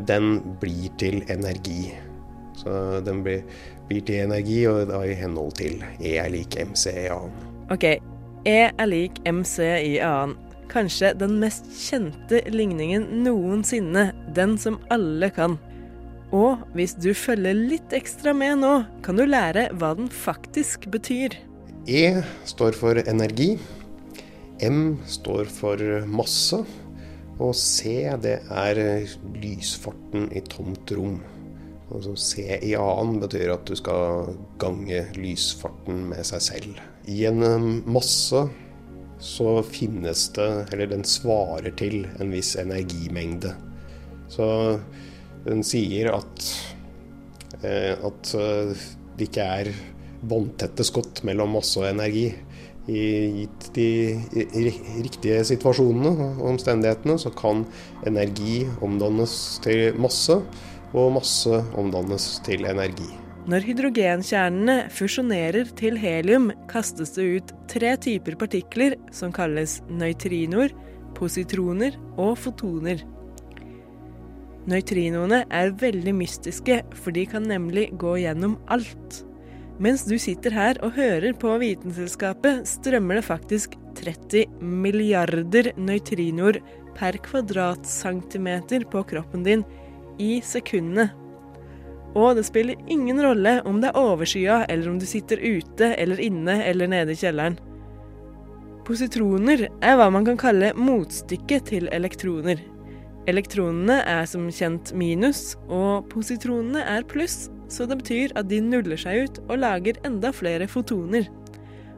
den 0.07 0.39
blir 0.61 0.91
til 1.01 1.21
energi. 1.31 1.93
Så 2.59 3.01
den 3.05 3.23
blir, 3.25 3.43
blir 3.89 4.03
til 4.05 4.23
energi, 4.25 4.61
og 4.69 4.89
da 4.91 5.01
i 5.05 5.15
henhold 5.17 5.55
til 5.59 5.79
E 5.99 6.17
er 6.21 6.31
lik 6.33 6.57
MC 6.59 6.89
i 6.91 7.07
annen. 7.13 7.35
OK. 7.73 7.85
E 8.45 8.57
er 8.69 8.89
lik 8.89 9.21
MC 9.25 9.59
i 9.63 9.95
annen. 10.03 10.37
kanskje 10.71 11.13
den 11.17 11.37
mest 11.41 11.67
kjente 11.77 12.41
ligningen 12.51 13.07
noensinne, 13.23 14.09
den 14.35 14.57
som 14.61 14.79
alle 14.93 15.29
kan. 15.33 15.57
Og 16.35 16.63
hvis 16.75 16.95
du 16.99 17.13
følger 17.15 17.55
litt 17.55 17.93
ekstra 17.95 18.33
med 18.35 18.59
nå, 18.63 18.73
kan 19.05 19.19
du 19.19 19.25
lære 19.29 19.69
hva 19.77 19.93
den 19.97 20.09
faktisk 20.11 20.89
betyr. 20.91 21.37
E 21.87 22.21
står 22.49 22.75
for 22.75 22.99
energi. 23.05 23.55
M 24.63 24.97
står 25.09 25.49
for 25.51 25.81
masse. 26.07 26.61
Og 27.35 27.51
C 27.59 28.05
det 28.23 28.37
er 28.47 28.79
lysfarten 29.35 30.29
i 30.31 30.43
tomt 30.47 30.93
rom. 30.95 31.17
Altså 31.93 32.15
C 32.17 32.45
i 32.63 32.73
annen 32.79 33.19
betyr 33.21 33.51
at 33.53 33.65
du 33.67 33.75
skal 33.77 34.31
gange 34.61 35.03
lysfarten 35.19 36.07
med 36.11 36.23
seg 36.27 36.45
selv. 36.45 36.79
I 37.11 37.25
en 37.29 37.43
um, 37.43 37.67
masse 37.97 38.45
så 39.21 39.49
finnes 39.63 40.27
det, 40.35 40.49
eller 40.73 40.89
den 40.91 41.05
svarer 41.07 41.71
til, 41.79 42.03
en 42.19 42.31
viss 42.33 42.55
energimengde. 42.59 43.53
Så 44.31 44.47
den 45.45 45.63
sier 45.65 46.11
at, 46.15 46.47
eh, 47.61 47.93
at 47.95 48.33
eh, 48.35 48.85
det 49.15 49.29
ikke 49.29 49.45
er 49.59 49.69
vanntette 50.25 50.85
skott 50.85 51.23
mellom 51.27 51.55
masse 51.55 51.79
og 51.79 51.87
energi. 51.89 52.27
Gitt 52.85 53.71
de 53.73 53.89
riktige 55.01 55.41
situasjonene 55.49 56.11
og 56.35 56.49
omstendighetene, 56.53 57.17
så 57.17 57.31
kan 57.33 57.63
energi 58.05 58.63
omdannes 58.85 59.35
til 59.65 59.97
masse, 59.97 60.37
og 60.95 61.15
masse 61.17 61.61
omdannes 61.75 62.27
til 62.45 62.67
energi. 62.69 63.09
Når 63.45 63.65
hydrogenkjernene 63.67 64.75
fusjonerer 64.93 65.69
til 65.77 65.99
helium, 66.01 66.47
kastes 66.69 67.13
det 67.17 67.25
ut 67.25 67.51
tre 67.69 67.91
typer 68.01 68.37
partikler 68.41 68.95
som 69.13 69.33
kalles 69.33 69.79
nøytrinoer, 69.89 70.73
positroner 71.17 71.97
og 72.21 72.33
fotoner. 72.41 73.03
Nøytrinoene 74.65 75.43
er 75.53 75.75
veldig 75.77 76.15
mystiske, 76.17 76.79
for 76.97 77.13
de 77.13 77.27
kan 77.29 77.45
nemlig 77.45 77.91
gå 78.01 78.15
gjennom 78.23 78.57
alt. 78.73 79.21
Mens 79.75 80.05
du 80.07 80.15
sitter 80.21 80.53
her 80.55 80.77
og 80.85 80.95
hører 80.95 81.33
på 81.35 81.51
Vitenselskapet, 81.59 82.63
strømmer 82.69 83.19
det 83.19 83.27
faktisk 83.27 83.73
30 83.99 84.45
milliarder 84.63 85.73
nøytrinoer 85.75 86.61
per 86.95 87.17
kvadratcentimeter 87.25 88.85
på 88.91 89.03
kroppen 89.09 89.43
din 89.43 89.65
i 90.21 90.39
sekundene. 90.45 91.09
Og 92.15 92.37
det 92.37 92.45
spiller 92.47 92.79
ingen 92.87 93.19
rolle 93.19 93.57
om 93.67 93.81
det 93.83 93.91
er 93.91 93.99
overskya, 93.99 94.61
eller 94.71 94.93
om 94.93 94.99
du 94.99 95.05
sitter 95.09 95.41
ute 95.43 95.91
eller 95.99 96.21
inne 96.23 96.61
eller 96.63 96.87
nede 96.87 97.11
i 97.11 97.19
kjelleren. 97.19 97.59
Positroner 98.87 99.65
er 99.67 99.97
hva 99.99 100.07
man 100.13 100.23
kan 100.27 100.39
kalle 100.39 100.71
motstykket 100.77 101.67
til 101.73 101.91
elektroner. 101.91 102.61
Elektronene 103.27 103.99
er 104.07 104.23
som 104.29 104.47
kjent 104.53 104.93
minus, 104.95 105.55
og 105.67 106.07
positronene 106.13 106.83
er 106.95 107.03
pluss, 107.09 107.49
så 107.71 107.87
det 107.89 107.99
betyr 108.01 108.35
at 108.37 108.49
de 108.49 108.61
nuller 108.63 108.99
seg 108.99 109.25
ut 109.25 109.41
og 109.47 109.59
lager 109.61 109.99
enda 110.07 110.31
flere 110.35 110.67
fotoner. 110.69 111.29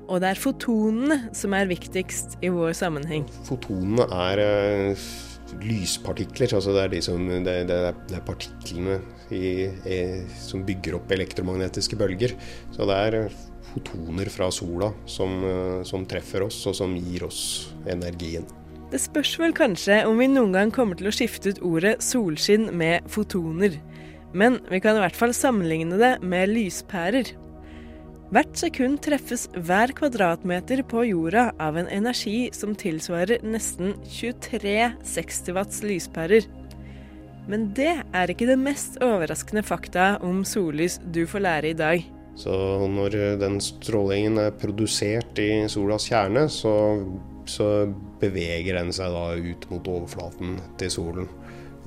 Og 0.08 0.22
det 0.24 0.32
er 0.32 0.40
fotonene 0.40 1.18
som 1.36 1.56
er 1.58 1.68
viktigst 1.68 2.38
i 2.46 2.52
vår 2.54 2.72
sammenheng. 2.80 3.26
Fotonene 3.48 4.06
er 4.08 4.42
uh, 4.44 5.08
lyspartikler. 5.64 6.54
altså 6.56 6.76
Det 6.76 6.86
er, 6.86 6.94
de 6.96 7.02
som, 7.04 7.28
det, 7.28 7.58
det 7.68 7.80
er, 7.90 7.98
det 8.08 8.20
er 8.20 8.28
partiklene 8.28 9.02
i, 9.36 9.68
i, 9.68 10.00
som 10.40 10.64
bygger 10.68 11.00
opp 11.02 11.12
elektromagnetiske 11.12 12.00
bølger. 12.00 12.38
Så 12.76 12.88
det 12.88 13.02
er 13.10 13.20
fotoner 13.74 14.32
fra 14.32 14.48
sola 14.54 14.94
som, 15.10 15.42
uh, 15.44 15.84
som 15.88 16.08
treffer 16.08 16.48
oss, 16.48 16.62
og 16.72 16.80
som 16.80 16.96
gir 16.96 17.28
oss 17.28 17.42
energien. 17.92 18.48
Det 18.88 19.02
spørs 19.04 19.34
vel 19.36 19.52
kanskje 19.52 20.00
om 20.08 20.16
vi 20.16 20.30
noen 20.32 20.54
gang 20.56 20.70
kommer 20.72 20.96
til 20.96 21.10
å 21.10 21.12
skifte 21.12 21.52
ut 21.52 21.58
ordet 21.68 21.98
solskinn 22.00 22.70
med 22.72 23.04
fotoner. 23.12 23.76
Men 24.34 24.60
vi 24.72 24.82
kan 24.84 24.98
i 24.98 25.04
hvert 25.04 25.18
fall 25.18 25.36
sammenligne 25.36 26.00
det 26.00 26.18
med 26.26 26.52
lyspærer. 26.52 27.32
Hvert 28.28 28.58
sekund 28.60 29.00
treffes 29.06 29.46
hver 29.56 29.94
kvadratmeter 29.96 30.82
på 30.90 31.06
jorda 31.08 31.46
av 31.64 31.78
en 31.80 31.88
energi 31.88 32.50
som 32.52 32.76
tilsvarer 32.76 33.40
nesten 33.48 33.94
23 34.04 34.74
60 35.08 35.54
watts 35.56 35.80
lyspærer. 35.86 36.50
Men 37.48 37.70
det 37.78 37.94
er 38.04 38.34
ikke 38.34 38.50
det 38.50 38.60
mest 38.60 39.00
overraskende 39.00 39.64
fakta 39.64 40.18
om 40.28 40.44
sollys 40.44 41.00
du 41.08 41.24
får 41.30 41.46
lære 41.46 41.72
i 41.72 41.78
dag. 41.80 42.04
Så 42.38 42.54
når 42.92 43.16
den 43.42 43.62
strålingen 43.64 44.38
er 44.44 44.52
produsert 44.60 45.40
i 45.42 45.64
solas 45.72 46.10
kjerne, 46.12 46.46
så, 46.52 46.76
så 47.50 47.88
beveger 48.20 48.76
den 48.78 48.92
seg 48.94 49.16
da 49.16 49.32
ut 49.40 49.70
mot 49.72 49.88
overflaten 49.96 50.60
til 50.78 50.92
solen. 50.94 51.32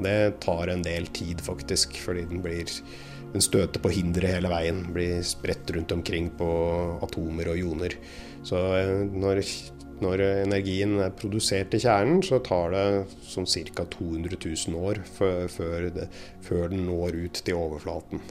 Det 0.04 0.40
tar 0.44 0.72
en 0.72 0.82
del 0.84 1.08
tid, 1.14 1.42
faktisk, 1.44 1.98
fordi 2.04 2.26
den 2.30 2.42
blir 2.44 2.68
den 3.32 3.44
støter 3.44 3.82
på 3.82 3.92
hindre 3.94 4.30
hele 4.30 4.50
veien. 4.50 4.82
Blir 4.94 5.20
spredt 5.26 5.70
rundt 5.74 5.92
omkring 5.94 6.30
på 6.38 6.48
atomer 7.04 7.52
og 7.52 7.60
joner. 7.60 7.94
Så 8.46 8.58
eh, 8.78 9.04
når, 9.06 9.42
når 10.02 10.24
energien 10.46 10.98
er 11.04 11.14
produsert 11.16 11.74
i 11.76 11.82
kjernen, 11.84 12.22
så 12.26 12.40
tar 12.44 12.74
det 12.74 12.84
sånn 13.30 13.48
ca. 13.74 13.86
200 13.86 14.40
000 14.40 14.84
år 14.90 15.02
før, 15.18 15.46
før, 15.52 15.90
det, 15.94 16.10
før 16.46 16.70
den 16.74 16.86
når 16.88 17.24
ut 17.26 17.42
til 17.44 17.60
overflaten. 17.60 18.22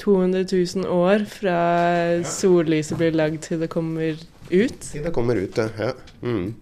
200 0.00 0.46
000 0.48 0.88
år 0.88 1.26
fra 1.28 1.60
sollyset 2.24 2.96
blir 2.96 3.12
lagd 3.12 3.42
til 3.44 3.60
det 3.60 3.68
kommer 3.68 4.16
ut? 4.50 4.80
Til 4.80 5.04
det 5.04 5.12
kommer 5.12 5.36
ut, 5.36 5.60
ja. 5.60 5.92
Mm. 6.24 6.54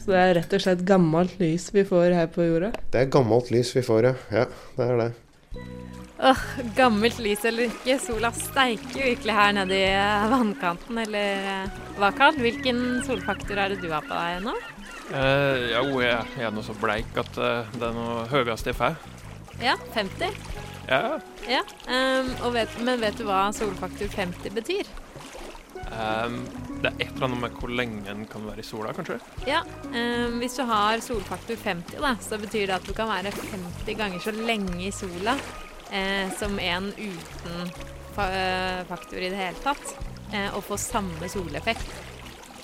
Så 0.00 0.12
det 0.12 0.22
er 0.22 0.34
rett 0.40 0.56
og 0.56 0.62
slett 0.62 0.82
gammelt 0.86 1.38
lys 1.40 1.68
vi 1.74 1.84
får 1.86 2.14
her 2.16 2.28
på 2.32 2.46
jorda? 2.46 2.72
Det 2.92 3.04
er 3.04 3.12
gammelt 3.12 3.50
lys 3.54 3.72
vi 3.76 3.84
får, 3.86 4.10
ja. 4.10 4.14
Ja, 4.42 4.44
det 4.76 4.86
er 4.86 5.00
det. 5.02 5.12
Åh, 6.16 6.44
gammelt 6.76 7.18
lys 7.20 7.44
eller 7.44 7.68
ikke, 7.68 7.98
sola 8.00 8.30
steiker 8.32 8.94
jo 8.96 9.08
virkelig 9.10 9.34
her 9.36 9.52
nede 9.58 9.76
i 9.76 9.88
eh, 9.90 10.28
vannkanten, 10.32 11.00
eller 11.02 11.50
eh, 11.52 11.82
hva, 11.98 12.08
Karl? 12.16 12.38
Hvilken 12.40 12.80
solfaktor 13.04 13.60
er 13.60 13.74
det 13.74 13.82
du 13.82 13.90
har 13.92 14.06
på 14.06 14.16
deg 14.16 14.46
nå? 14.46 14.54
Eh, 15.12 15.66
jo, 15.74 16.00
jeg, 16.00 16.22
jeg 16.38 16.48
er 16.48 16.54
nå 16.56 16.64
så 16.64 16.74
bleik 16.80 17.20
at 17.20 17.36
uh, 17.36 17.68
det 17.76 17.84
er 17.90 17.94
noe 17.94 18.24
høyeste 18.32 18.72
jeg 18.72 18.78
får. 18.78 18.96
Ja, 19.60 19.76
50. 19.94 20.40
Ja. 20.88 21.18
ja 21.50 21.62
um, 21.90 22.32
vet, 22.54 22.80
men 22.86 23.02
vet 23.02 23.20
du 23.20 23.26
hva 23.28 23.46
solfaktor 23.54 24.08
50 24.16 24.56
betyr? 24.56 24.88
Um, 25.92 26.40
det 26.86 26.92
er 26.94 27.08
et 27.08 27.16
eller 27.16 27.26
annet 27.26 27.42
med 27.42 27.58
hvor 27.58 27.72
lenge 27.82 28.02
den 28.06 28.24
kan 28.30 28.46
være 28.46 28.62
i 28.62 28.66
sola, 28.66 28.94
kanskje? 28.94 29.18
Ja, 29.48 29.62
um, 29.90 30.38
hvis 30.40 30.56
du 30.58 30.62
har 30.68 31.02
solfaktor 31.04 31.58
50, 31.58 31.98
da, 32.02 32.14
så 32.22 32.38
betyr 32.42 32.68
det 32.70 32.78
at 32.78 32.86
du 32.86 32.94
kan 32.96 33.10
være 33.10 33.34
50 33.34 33.98
ganger 33.98 34.22
så 34.22 34.34
lenge 34.36 34.78
i 34.86 34.92
sola 34.94 35.34
eh, 35.90 36.30
som 36.38 36.58
en 36.62 36.92
uten 36.94 37.72
fa 38.16 38.28
eh, 38.32 38.82
faktor 38.88 39.18
i 39.18 39.30
det 39.32 39.40
hele 39.40 39.64
tatt, 39.64 39.96
eh, 40.32 40.48
og 40.54 40.64
få 40.64 40.78
samme 40.80 41.30
soleffekt. 41.30 41.86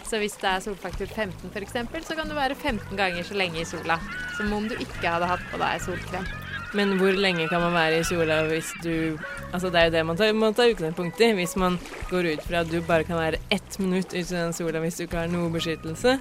Så 0.06 0.20
hvis 0.20 0.36
det 0.40 0.48
er 0.48 0.64
solfaktor 0.64 1.08
15 1.08 1.50
f.eks., 1.50 1.76
så 2.06 2.16
kan 2.18 2.28
du 2.28 2.36
være 2.36 2.54
15 2.54 2.96
ganger 2.98 3.24
så 3.24 3.36
lenge 3.38 3.62
i 3.62 3.68
sola 3.68 3.98
som 4.36 4.52
om 4.52 4.68
du 4.68 4.76
ikke 4.76 5.08
hadde 5.08 5.30
hatt 5.30 5.44
på 5.50 5.60
deg 5.60 5.84
solkrem. 5.86 6.26
Men 6.76 6.94
hvor 7.00 7.12
lenge 7.12 7.48
kan 7.50 7.60
man 7.60 7.74
være 7.76 8.00
i 8.00 8.04
sola 8.08 8.42
hvis 8.48 8.70
du 8.84 9.18
Altså 9.52 9.68
det 9.68 9.80
er 9.80 9.88
jo 9.88 9.92
det 9.92 10.02
man 10.08 10.16
tar, 10.16 10.30
man 10.32 10.54
tar 10.56 10.70
utgangspunkt 10.72 11.20
i. 11.20 11.32
Hvis 11.36 11.52
man 11.60 11.76
går 12.08 12.30
ut 12.32 12.44
fra 12.46 12.62
at 12.62 12.70
du 12.72 12.78
bare 12.86 13.04
kan 13.04 13.18
være 13.20 13.40
ett 13.52 13.76
minutt 13.82 14.08
ute 14.14 14.22
i 14.22 14.24
den 14.30 14.54
sola 14.56 14.80
hvis 14.80 14.96
du 14.96 15.02
ikke 15.04 15.20
har 15.20 15.32
noe 15.32 15.52
beskyttelse. 15.52 16.14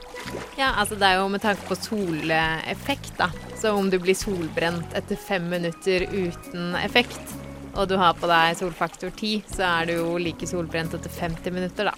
Ja, 0.59 0.73
altså 0.75 0.97
det 0.99 1.07
er 1.07 1.21
jo 1.21 1.29
med 1.31 1.43
tanke 1.43 1.63
på 1.69 1.77
soleffekt, 1.79 3.13
da. 3.19 3.29
Så 3.55 3.71
om 3.77 3.87
du 3.91 3.95
blir 4.03 4.17
solbrent 4.17 4.97
etter 4.97 5.15
fem 5.15 5.47
minutter 5.51 6.03
uten 6.11 6.75
effekt, 6.81 7.37
og 7.71 7.87
du 7.87 7.95
har 8.01 8.17
på 8.19 8.27
deg 8.27 8.57
solfaktor 8.59 9.13
10, 9.15 9.45
så 9.55 9.63
er 9.69 9.87
du 9.87 9.95
jo 10.01 10.17
like 10.19 10.47
solbrent 10.49 10.97
etter 10.97 11.13
50 11.21 11.55
minutter, 11.55 11.87
da. 11.87 11.95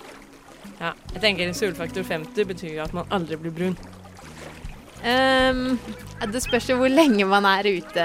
Ja, 0.77 0.93
jeg 1.15 1.21
tenker 1.23 1.57
solfaktor 1.57 2.05
50 2.05 2.49
betyr 2.53 2.77
jo 2.77 2.85
at 2.85 2.93
man 2.93 3.09
aldri 3.09 3.41
blir 3.41 3.57
brun. 3.57 3.77
Um, 5.03 5.75
det 6.31 6.39
spørs 6.45 6.69
jo 6.69 6.77
hvor 6.79 6.87
lenge 6.87 7.25
man 7.27 7.43
er 7.49 7.67
ute 7.67 8.03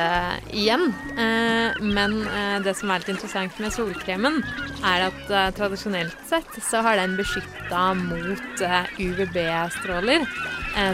igjen. 0.51 0.89
Uh, 1.15 1.79
men 1.79 2.17
uh, 2.27 2.59
det 2.65 2.75
som 2.75 2.91
er 2.91 3.05
litt 3.05 3.13
interessant 3.15 3.61
med 3.63 3.75
solkremen, 3.75 4.41
er 4.83 5.07
at 5.07 5.21
uh, 5.31 5.45
tradisjonelt 5.55 6.17
sett 6.27 6.59
så 6.65 6.83
har 6.83 6.99
den 6.99 7.15
beskytta 7.19 7.93
mot 8.01 8.65
UVB-stråler, 8.99 10.27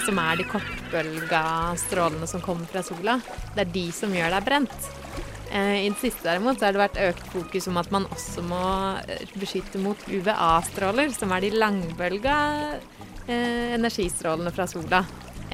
som 0.05 0.19
er 0.23 0.39
de 0.39 0.45
kortbølga 0.49 1.43
strålene 1.81 2.29
som 2.31 2.43
kommer 2.45 2.69
fra 2.71 2.81
sola. 2.85 3.19
Det 3.57 3.65
er 3.65 3.73
de 3.75 3.85
som 3.93 4.13
gjør 4.15 4.33
deg 4.37 4.47
brent. 4.47 4.87
I 5.55 5.91
det 5.91 5.99
siste 6.01 6.25
derimot 6.25 6.63
har 6.65 6.73
det 6.73 6.81
vært 6.81 7.01
økt 7.05 7.27
fokus 7.35 7.69
om 7.71 7.77
at 7.83 7.91
man 7.95 8.07
også 8.15 8.43
må 8.47 8.63
beskytte 9.37 9.83
mot 9.83 10.01
UVA-stråler, 10.09 11.13
som 11.15 11.35
er 11.37 11.45
de 11.45 11.53
langbølga 11.59 12.39
energistrålene 13.29 14.55
fra 14.55 14.67
sola. 14.71 15.05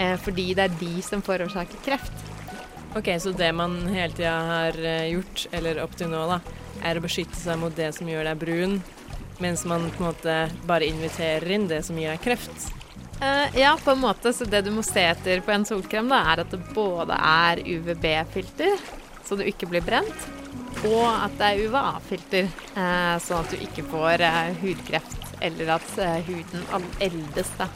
Eh, 0.01 0.17
fordi 0.17 0.55
det 0.57 0.67
er 0.69 0.79
de 0.81 1.03
som 1.05 1.23
forårsaker 1.23 1.83
kreft. 1.85 2.27
Ok, 2.97 3.09
Så 3.21 3.33
det 3.33 3.53
man 3.53 3.77
hele 3.87 4.13
tida 4.13 4.33
har 4.33 4.79
eh, 4.85 5.13
gjort, 5.13 5.47
eller 5.53 5.83
opp 5.85 5.93
til 5.97 6.09
nå, 6.11 6.25
da, 6.27 6.41
er 6.83 6.99
å 6.99 7.05
beskytte 7.05 7.37
seg 7.39 7.61
mot 7.61 7.77
det 7.77 7.93
som 7.95 8.09
gjør 8.09 8.31
deg 8.31 8.41
brun, 8.41 8.81
mens 9.41 9.65
man 9.69 9.91
på 9.93 10.03
en 10.03 10.09
måte 10.09 10.37
bare 10.67 10.89
inviterer 10.89 11.53
inn 11.55 11.69
det 11.71 11.85
som 11.87 11.99
gir 12.01 12.15
deg 12.15 12.25
kreft? 12.25 12.71
Uh, 13.21 13.47
ja, 13.53 13.75
på 13.77 13.93
en 13.93 14.01
måte. 14.01 14.33
Så 14.33 14.49
det 14.49 14.63
du 14.65 14.73
må 14.73 14.83
se 14.83 15.05
etter 15.05 15.43
på 15.45 15.53
en 15.53 15.69
solkrem, 15.69 16.09
da, 16.09 16.23
er 16.33 16.43
at 16.43 16.55
det 16.55 16.61
både 16.75 17.17
er 17.21 17.61
UVB-filter, 17.61 18.81
så 19.29 19.37
du 19.37 19.45
ikke 19.45 19.69
blir 19.69 19.85
brent, 19.85 20.27
og 20.89 21.05
at 21.13 21.37
det 21.37 21.51
er 21.53 21.63
UVA-filter, 21.69 22.51
uh, 22.73 23.21
sånn 23.21 23.45
at 23.45 23.53
du 23.53 23.69
ikke 23.69 23.85
får 23.93 24.25
uh, 24.25 24.43
hudkreft 24.65 25.19
eller 25.41 25.77
at 25.79 25.95
huden 26.27 26.67
eldes. 27.01 27.49
Da. 27.57 27.71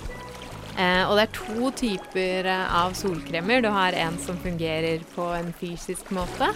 Eh, 0.75 1.05
og 1.07 1.15
det 1.15 1.25
er 1.29 1.35
to 1.37 1.71
typer 1.79 2.49
eh, 2.51 2.65
av 2.75 2.97
solkremer. 2.99 3.63
Du 3.63 3.71
har 3.71 3.95
en 3.95 4.17
som 4.19 4.39
fungerer 4.43 5.05
på 5.15 5.29
en 5.37 5.53
fysisk 5.61 6.11
måte, 6.15 6.51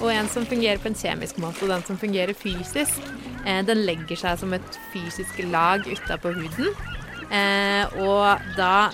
og 0.00 0.08
en 0.10 0.30
som 0.30 0.46
fungerer 0.48 0.80
på 0.82 0.90
en 0.90 0.98
kjemisk 0.98 1.38
måte. 1.42 1.62
Og 1.62 1.70
den 1.70 1.84
som 1.86 2.00
fungerer 2.00 2.34
fysisk, 2.34 2.98
eh, 3.44 3.62
den 3.66 3.84
legger 3.86 4.18
seg 4.18 4.40
som 4.42 4.56
et 4.56 4.80
fysisk 4.94 5.38
lag 5.52 5.86
utapå 5.86 6.34
huden. 6.34 6.74
Eh, 7.30 7.94
og 8.02 8.42
da 8.58 8.90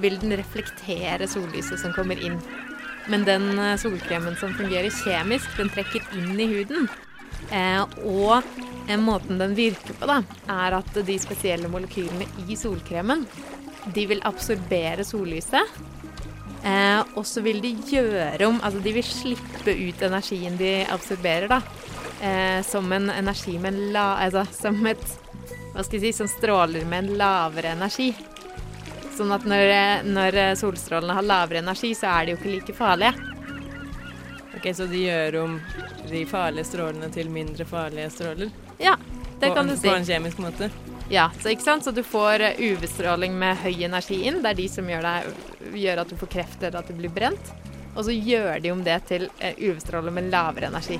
vil 0.00 0.18
den 0.20 0.36
reflektere 0.38 1.26
sollyset 1.28 1.80
som 1.80 1.94
kommer 1.96 2.20
inn. 2.20 2.36
Men 3.10 3.24
den 3.26 3.48
eh, 3.56 3.78
solkremen 3.80 4.36
som 4.40 4.52
fungerer 4.58 4.92
kjemisk, 5.02 5.56
den 5.56 5.72
trekker 5.72 6.04
inn 6.20 6.36
i 6.36 6.50
huden. 6.52 6.90
Eh, 7.48 7.80
og 8.04 8.44
måten 9.00 9.40
den 9.40 9.56
virker 9.56 9.96
på, 9.96 10.06
da, 10.10 10.20
er 10.52 10.76
at 10.76 10.96
de 11.06 11.16
spesielle 11.20 11.70
molekylene 11.70 12.26
i 12.44 12.56
solkremen 12.58 13.24
de 13.84 14.06
vil 14.06 14.22
absorbere 14.24 15.04
sollyset. 15.04 15.80
Eh, 16.64 17.00
og 17.18 17.26
så 17.26 17.42
vil 17.42 17.58
de 17.58 17.72
gjøre 17.90 18.46
om 18.46 18.60
Altså 18.62 18.78
de 18.84 18.92
vil 18.94 19.02
slippe 19.02 19.72
ut 19.74 20.02
energien 20.06 20.54
de 20.60 20.84
absorberer, 20.94 21.50
da. 21.50 21.58
Eh, 22.22 22.60
som 22.62 22.92
en 22.92 23.10
energi 23.10 23.56
med 23.58 23.74
en 23.74 23.88
la... 23.96 24.04
Altså 24.22 24.44
som 24.54 24.78
et 24.86 25.02
Hva 25.72 25.82
skal 25.82 25.98
jeg 25.98 26.12
si 26.12 26.18
Som 26.20 26.30
stråler 26.30 26.86
med 26.86 27.04
en 27.04 27.18
lavere 27.18 27.74
energi. 27.74 28.12
Sånn 29.16 29.34
at 29.34 29.44
når, 29.48 29.64
eh, 29.74 30.06
når 30.06 30.40
solstrålene 30.60 31.18
har 31.18 31.26
lavere 31.26 31.64
energi, 31.64 31.92
så 31.98 32.14
er 32.14 32.26
de 32.26 32.36
jo 32.36 32.40
ikke 32.40 32.54
like 32.54 32.78
farlige. 32.78 33.12
Ok, 34.56 34.70
Så 34.76 34.86
de 34.86 35.02
gjør 35.02 35.42
om 35.42 35.58
de 36.06 36.22
farlige 36.30 36.70
strålene 36.70 37.10
til 37.10 37.30
mindre 37.32 37.66
farlige 37.66 38.10
stråler? 38.14 38.54
Ja, 38.78 38.94
det 39.40 39.50
på 39.50 39.54
kan 39.58 39.66
du 39.66 39.74
si. 39.76 39.88
På 39.88 39.96
en 39.96 40.06
kjemisk 40.06 40.38
måte? 40.38 40.70
Ja, 41.12 41.26
så 41.42 41.50
ikke 41.52 41.66
sant? 41.66 41.84
Så 41.84 41.92
du 41.92 42.00
får 42.02 42.40
eh, 42.40 42.60
UV-stråling 42.72 43.34
med 43.36 43.58
høy 43.60 43.84
energi 43.84 44.22
inn. 44.24 44.38
Det 44.40 44.54
er 44.54 44.56
de 44.62 44.68
som 44.72 44.86
gjør, 44.88 45.04
deg, 45.04 45.42
gjør 45.76 46.00
at 46.00 46.08
du 46.08 46.16
får 46.16 46.30
kreft 46.32 46.62
eller 46.62 46.78
at 46.80 46.88
du 46.88 46.96
blir 46.96 47.12
brent. 47.12 47.52
Og 47.92 48.06
så 48.06 48.14
gjør 48.16 48.62
de 48.64 48.72
om 48.72 48.80
det 48.86 48.96
til 49.10 49.26
eh, 49.36 49.58
UV-stråler 49.60 50.14
med 50.14 50.30
lavere 50.32 50.70
energi. 50.72 50.96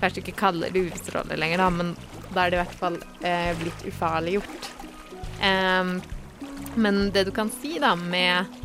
Kanskje 0.00 0.24
ikke 0.24 0.34
kaller 0.40 0.74
det 0.74 0.82
UV-stråler 0.88 1.38
lenger, 1.38 1.62
da, 1.62 1.70
men 1.70 1.94
da 2.32 2.42
er 2.42 2.50
det 2.50 2.58
i 2.58 2.62
hvert 2.64 2.76
fall 2.82 2.98
eh, 3.22 3.52
blitt 3.62 3.86
ufarliggjort. 3.86 4.68
Um, 5.38 5.94
men 6.74 7.00
det 7.14 7.28
du 7.28 7.32
kan 7.34 7.50
si 7.60 7.76
da 7.78 7.94
med 7.94 8.58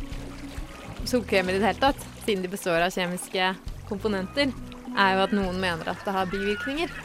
solkremer 1.06 1.54
i 1.54 1.62
det 1.62 1.70
hele 1.70 1.84
tatt, 1.86 2.06
siden 2.24 2.42
de 2.42 2.50
består 2.50 2.82
av 2.82 2.90
kjemiske 2.90 3.54
komponenter, 3.86 4.50
er 4.90 5.14
jo 5.14 5.26
at 5.28 5.38
noen 5.38 5.62
mener 5.62 5.94
at 5.94 6.02
det 6.02 6.18
har 6.18 6.30
bivirkninger. 6.34 7.02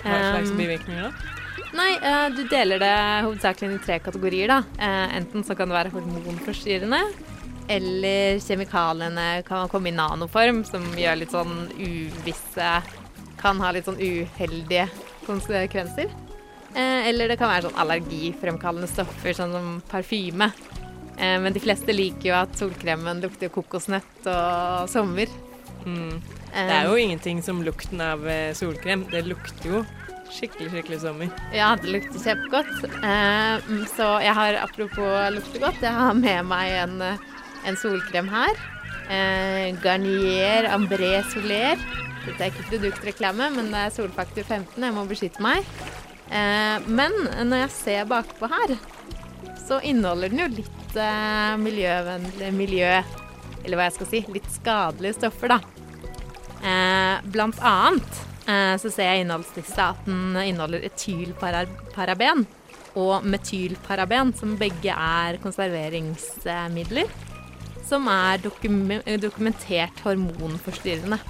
Hva 0.00 0.20
slags 0.30 0.56
bivirkninger 0.56 1.10
da? 1.10 1.35
Nei, 1.76 1.92
eh, 2.00 2.28
du 2.32 2.44
deler 2.48 2.80
det 2.80 2.92
hovedsakelig 3.26 3.68
inn 3.68 3.76
i 3.76 3.84
tre 3.84 3.98
kategorier. 4.00 4.48
da. 4.48 4.62
Eh, 4.78 5.16
enten 5.18 5.44
så 5.44 5.56
kan 5.56 5.68
det 5.68 5.76
være 5.76 5.92
hormonforstyrrende, 5.92 7.00
eller 7.68 8.38
kjemikaliene 8.40 9.44
kan 9.44 9.68
komme 9.68 9.90
i 9.90 9.96
nanoform, 9.96 10.64
som 10.64 10.84
gjør 10.96 11.18
litt 11.20 11.34
sånn 11.34 11.68
uvisse 11.76 12.82
Kan 13.36 13.60
ha 13.60 13.70
litt 13.70 13.84
sånn 13.84 14.00
uheldige 14.00 14.88
konsekvenser. 15.26 16.08
Eh, 16.74 17.08
eller 17.08 17.28
det 17.28 17.36
kan 17.36 17.50
være 17.50 17.68
sånn 17.68 17.76
allergifremkallende 17.82 18.88
stoffer, 18.88 19.34
sånn 19.36 19.52
som 19.52 19.82
parfyme. 19.90 20.52
Men 21.16 21.52
de 21.52 21.60
fleste 21.60 21.94
liker 21.94 22.28
jo 22.28 22.34
at 22.36 22.56
solkremen 22.56 23.22
lukter 23.22 23.48
kokosnøtt 23.48 24.26
og 24.28 24.88
sommer. 24.88 25.30
Mm. 25.86 26.20
Det 26.52 26.74
er 26.76 26.84
jo 26.84 26.98
ingenting 27.00 27.40
som 27.42 27.62
lukten 27.64 28.02
av 28.04 28.20
solkrem. 28.52 29.06
Det 29.08 29.22
lukter 29.24 29.70
jo 29.70 29.84
skikkelig, 30.32 30.70
skikkelig 30.72 31.00
sommer. 31.02 31.30
Ja, 31.54 31.72
det 31.80 31.90
lukter 31.92 32.22
kjempegodt. 32.22 32.84
Eh, 32.84 33.66
mm, 33.68 33.84
så 33.92 34.08
jeg 34.24 34.34
har, 34.36 34.58
apropos 34.62 35.34
lukter 35.34 35.62
godt, 35.62 35.82
jeg 35.84 35.94
har 35.94 36.16
med 36.18 36.48
meg 36.48 36.72
en, 36.82 36.96
eh, 37.02 37.22
en 37.68 37.78
solkrem 37.80 38.28
her. 38.32 38.58
Eh, 39.10 39.74
Garnier 39.82 40.68
Ambré 40.72 41.22
Soler. 41.30 41.78
Dette 42.26 42.42
er 42.42 42.50
ikke 42.50 42.70
produktreklame, 42.72 43.50
men 43.54 43.70
det 43.70 43.84
er 43.84 43.94
solfaktor 43.94 44.42
15. 44.42 44.82
Jeg 44.82 44.94
må 44.96 45.06
beskytte 45.06 45.42
meg. 45.44 45.64
Eh, 46.26 46.78
men 46.88 47.12
når 47.46 47.66
jeg 47.66 47.74
ser 47.76 48.08
bakpå 48.10 48.50
her, 48.50 48.76
så 49.66 49.80
inneholder 49.82 50.30
den 50.30 50.44
jo 50.44 50.50
litt 50.62 50.72
miljøvennlig 51.60 52.46
miljø 52.56 53.02
Eller 53.66 53.76
hva 53.76 53.88
jeg 53.90 53.96
skal 53.98 54.08
si, 54.08 54.20
litt 54.32 54.46
skadelige 54.48 55.18
stoffer, 55.18 55.50
da. 55.52 55.58
Blant 57.26 57.58
annet 57.60 58.22
så 58.46 58.90
ser 58.92 59.10
jeg 59.10 59.20
i 59.20 59.24
innholdslista 59.24 59.90
at 59.94 60.04
den 60.06 60.36
inneholder 60.38 60.84
etylparaben 60.86 62.44
og 62.96 63.26
metylparaben, 63.28 64.32
som 64.38 64.56
begge 64.60 64.94
er 64.94 65.40
konserveringsmidler. 65.42 67.10
Som 67.86 68.08
er 68.10 68.40
dokumentert 68.42 70.00
hormonforstyrrende. 70.02 71.20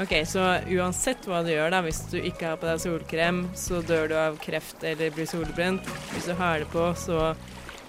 Ok, 0.00 0.12
Så 0.24 0.40
uansett 0.72 1.26
hva 1.28 1.42
du 1.44 1.50
gjør, 1.52 1.72
da, 1.74 1.80
hvis 1.84 2.02
du 2.12 2.18
ikke 2.20 2.52
har 2.52 2.60
på 2.60 2.68
deg 2.68 2.80
solkrem, 2.80 3.40
så 3.58 3.82
dør 3.84 4.08
du 4.08 4.14
av 4.16 4.38
kreft 4.40 4.84
eller 4.86 5.12
blir 5.12 5.28
solbrent. 5.28 5.88
Hvis 6.14 6.28
du 6.30 6.34
har 6.38 6.62
det 6.62 6.70
på, 6.72 6.84
så 6.96 7.34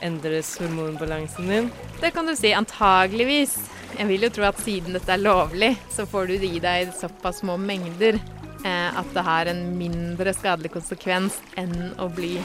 endres 0.04 0.58
hormonbalansen 0.60 1.48
din. 1.52 1.70
Det 2.02 2.12
kan 2.16 2.28
du 2.28 2.36
si. 2.36 2.52
Antageligvis. 2.58 3.56
Jeg 3.98 4.08
vil 4.10 4.26
jo 4.26 4.32
tro 4.34 4.48
at 4.50 4.60
siden 4.64 4.96
dette 4.98 5.14
er 5.14 5.22
lovlig, 5.22 5.76
så 5.94 6.08
får 6.10 6.32
du 6.32 6.38
det 6.42 6.52
i 6.58 6.62
deg 6.64 6.94
såpass 6.96 7.42
små 7.44 7.58
mengder 7.60 8.18
eh, 8.18 8.41
at 8.68 9.14
det 9.16 9.24
har 9.26 9.50
en 9.50 9.62
mindre 9.78 10.34
skadelig 10.38 10.74
konsekvens 10.74 11.40
enn 11.58 11.96
å 12.02 12.10
bli 12.14 12.36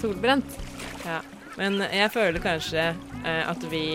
solbrent. 0.00 0.56
Ja. 1.04 1.20
Men 1.58 1.80
jeg 1.82 2.10
føler 2.14 2.42
kanskje 2.42 2.82
eh, 2.92 3.44
at 3.50 3.64
vi 3.72 3.86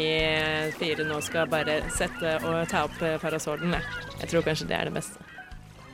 fire 0.75 1.05
nå 1.07 1.19
skal 1.23 1.47
bare 1.51 1.79
sette 1.95 2.37
og 2.43 2.65
ta 2.71 2.83
opp 2.89 2.97
eh, 2.99 3.15
parasollen. 3.21 3.77
jeg. 3.77 4.09
Jeg 4.23 4.31
tror 4.33 4.43
kanskje 4.49 4.67
det 4.67 4.79
er 4.79 4.89
det 4.89 4.97
beste. 4.97 5.29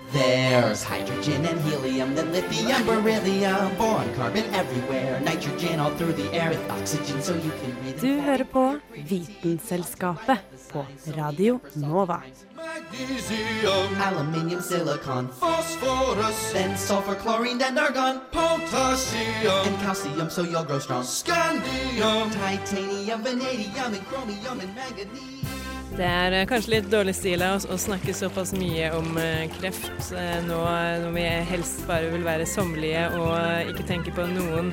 There's 0.10 0.82
hydrogen 0.82 1.46
and 1.46 1.60
helium, 1.62 2.15
then 2.15 2.32
lithium, 2.34 2.82
beryllium, 2.88 3.76
boron, 3.78 4.10
carbon 4.15 4.46
everywhere, 4.56 5.20
nitrogen 5.20 5.80
all 5.80 5.92
through 5.92 6.13
the 6.13 6.34
air 6.34 6.50
with 6.50 6.72
oxygen 6.72 7.22
so 7.22 7.36
you 7.36 7.52
can 7.62 7.76
breathe. 7.84 8.02
Du 8.02 8.22
hører 8.26 8.44
på 8.50 8.80
Vitenselskapet 8.96 10.59
på 10.71 10.86
Radio 11.17 11.60
Nova. 11.73 12.21
Magnesium, 12.55 14.01
Aluminium, 14.01 14.62
silicon, 14.62 15.27
phosphorus, 15.39 16.53
then 16.53 16.77
sulfur, 16.77 17.15
chlorine, 17.15 17.58
then 17.58 17.77
argon, 17.77 18.21
potassium, 18.32 19.67
and 19.67 19.77
calcium 19.82 20.29
so 20.29 20.43
you'll 20.43 20.63
grow 20.63 20.79
strong. 20.79 21.03
scandium. 21.03 22.29
Titanium, 22.32 23.21
vanadium, 23.23 23.93
and 23.93 24.05
chromium, 24.08 24.60
and 24.60 24.75
manganese. 24.75 25.45
Det 25.97 26.05
er 26.05 26.32
eh, 26.32 26.45
kanskje 26.47 26.75
litt 26.75 26.86
dårlig 26.91 27.15
stil 27.17 27.41
av 27.43 27.58
oss 27.58 27.65
å 27.67 27.75
snakke 27.82 28.13
såpass 28.15 28.53
mye 28.55 28.91
om 28.95 29.17
eh, 29.19 29.49
kreft 29.58 30.13
eh, 30.15 30.38
nå 30.45 30.60
når 31.03 31.15
vi 31.15 31.25
helst 31.49 31.82
bare 31.89 32.12
vil 32.13 32.23
være 32.23 32.45
sommerlige 32.47 33.08
og 33.17 33.73
ikke 33.73 33.88
tenke 33.89 34.13
på 34.15 34.27
noen 34.29 34.71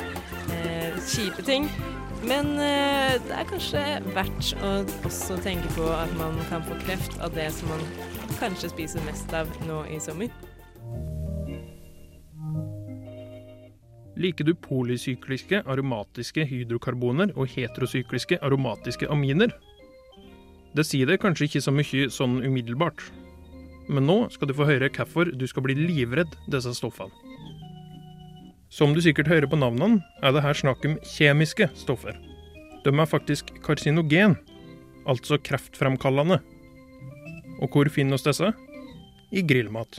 eh, 0.55 0.93
kjipe 1.09 1.43
ting. 1.47 1.71
Men 2.25 2.57
eh, 2.57 3.17
det 3.27 3.37
er 3.37 3.49
kanskje 3.51 3.83
verdt 4.17 4.53
å 4.65 4.73
også 5.07 5.37
tenke 5.45 5.69
på 5.77 5.87
at 5.93 6.13
man 6.19 6.39
kan 6.51 6.65
få 6.67 6.79
kreft 6.87 7.19
av 7.21 7.35
det 7.37 7.51
som 7.55 7.71
man 7.75 7.85
kanskje 8.41 8.73
spiser 8.73 9.05
mest 9.07 9.33
av 9.37 9.51
nå 9.69 9.83
i 9.93 10.01
sommer. 10.03 10.33
Liker 14.17 14.49
du 14.49 14.55
polysykliske 14.57 15.61
aromatiske 15.69 16.47
hydrokarboner 16.49 17.35
og 17.37 17.53
heterosykliske 17.53 18.41
aromatiske 18.41 19.11
aminer? 19.13 19.53
Det 20.77 20.87
sier 20.89 21.09
det 21.09 21.21
kanskje 21.21 21.51
ikke 21.51 21.65
så 21.65 21.73
mye 21.73 22.09
sånn 22.13 22.41
umiddelbart, 22.45 23.05
men 23.93 24.09
nå 24.09 24.19
skal 24.33 24.49
du 24.49 24.57
få 24.57 24.69
høre 24.69 24.89
hvorfor 24.93 25.31
du 25.37 25.45
skal 25.49 25.69
bli 25.69 25.77
livredd 25.79 26.33
disse 26.49 26.73
stoffene. 26.81 27.26
Som 28.77 28.93
du 28.93 29.01
sikkert 29.01 29.31
hører 29.31 29.49
på 29.49 29.57
navnene, 29.57 30.03
er 30.21 30.35
det 30.37 30.43
her 30.45 30.59
snakk 30.59 30.83
om 30.85 30.99
kjemiske 31.01 31.71
stoffer. 31.81 32.19
De 32.85 32.93
er 32.93 33.09
faktisk 33.09 33.49
karsinogen, 33.65 34.35
altså 35.09 35.39
kreftfremkallende. 35.41 36.43
Og 37.65 37.73
hvor 37.73 37.89
finner 37.89 38.19
oss 38.19 38.27
disse? 38.27 38.51
I 39.33 39.41
grillmat. 39.49 39.97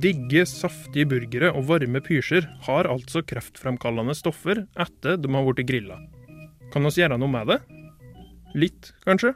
Digge, 0.00 0.46
saftige 0.48 1.10
burgere 1.12 1.52
og 1.52 1.66
varme 1.68 2.00
pysjer 2.00 2.48
har 2.64 2.88
altså 2.88 3.20
kreftfremkallende 3.26 4.16
stoffer 4.16 4.64
etter 4.80 5.20
de 5.20 5.34
har 5.36 5.44
blitt 5.50 5.68
grilla. 5.68 6.00
Kan 6.72 6.88
oss 6.88 6.96
gjøre 6.96 7.20
noe 7.20 7.28
med 7.28 7.52
det? 7.52 7.60
Litt, 8.56 8.94
kanskje? 9.04 9.34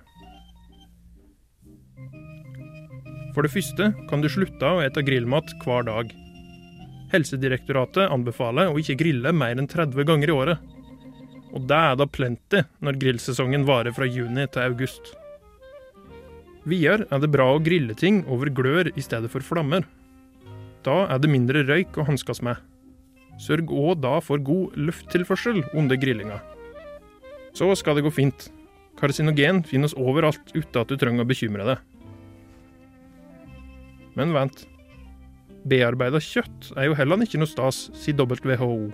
For 3.35 3.44
det 3.44 3.53
første 3.53 3.92
kan 4.09 4.24
du 4.24 4.33
slutte 4.33 4.72
å 4.72 4.85
ete 4.87 5.05
grillmat 5.05 5.53
hver 5.66 5.85
dag. 5.90 6.23
Helsedirektoratet 7.12 8.08
anbefaler 8.10 8.70
å 8.70 8.78
ikke 8.80 8.96
grille 9.02 9.32
mer 9.36 9.58
enn 9.58 9.68
30 9.70 10.06
ganger 10.08 10.30
i 10.30 10.34
året. 10.34 10.70
Og 11.54 11.66
det 11.70 11.80
er 11.90 11.98
da 11.98 12.06
plenty 12.10 12.62
når 12.82 12.98
grillsesongen 13.02 13.66
varer 13.68 13.94
fra 13.94 14.08
juni 14.08 14.46
til 14.50 14.64
august. 14.64 15.12
Videre 16.64 17.06
er 17.12 17.20
det 17.20 17.30
bra 17.30 17.50
å 17.52 17.62
grille 17.62 17.94
ting 17.98 18.22
over 18.24 18.50
glør 18.50 18.90
i 18.96 19.04
stedet 19.04 19.30
for 19.30 19.44
flammer. 19.44 19.84
Da 20.84 21.04
er 21.12 21.20
det 21.20 21.30
mindre 21.32 21.62
røyk 21.68 21.98
å 22.00 22.08
hanskes 22.08 22.42
med. 22.44 22.58
Sørg 23.40 23.70
òg 23.74 24.00
da 24.02 24.18
for 24.22 24.42
god 24.42 24.76
lufttilførsel 24.78 25.62
under 25.74 25.98
grillinga. 26.00 26.40
Så 27.54 27.68
skal 27.78 27.98
det 27.98 28.06
gå 28.06 28.12
fint. 28.14 28.48
Karsinogen 28.98 29.62
finnes 29.66 29.94
overalt 29.98 30.54
uten 30.54 30.80
at 30.80 30.90
du 30.90 30.98
trenger 30.98 31.24
å 31.24 31.28
bekymre 31.28 31.66
deg. 31.66 31.82
Men 34.18 34.34
vent. 34.34 34.64
Bearbeida 35.64 36.20
kjøtt 36.20 36.72
er 36.77 36.90
jo 36.90 36.96
heller 36.98 37.22
ikke 37.24 37.40
noe 37.40 37.48
stas, 37.48 37.88
sier 37.96 38.18
WHO. 38.20 38.92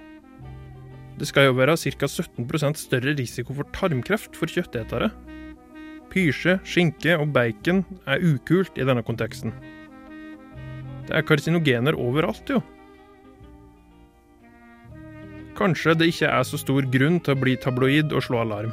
Det 1.18 1.28
skal 1.28 1.50
jo 1.50 1.56
være 1.58 1.74
ca. 1.76 2.06
17% 2.06 2.78
større 2.80 3.14
risiko 3.18 3.56
for 3.56 3.68
tarmkreft 3.76 4.38
for 4.38 4.48
kjøttetere. 4.48 5.10
Pysje, 6.10 6.56
skinke 6.66 7.16
og 7.18 7.32
bacon 7.34 7.82
er 8.06 8.22
ukult 8.24 8.78
i 8.78 8.86
denne 8.86 9.02
konteksten. 9.06 9.52
Det 11.06 11.18
er 11.18 11.26
karsinogener 11.26 11.98
overalt, 11.98 12.46
jo. 12.50 12.62
Kanskje 15.58 15.96
det 15.98 16.08
ikke 16.14 16.30
er 16.30 16.46
så 16.46 16.58
stor 16.60 16.86
grunn 16.88 17.18
til 17.20 17.34
å 17.34 17.40
bli 17.40 17.56
tabloid 17.60 18.14
og 18.14 18.24
slå 18.24 18.40
alarm. 18.44 18.72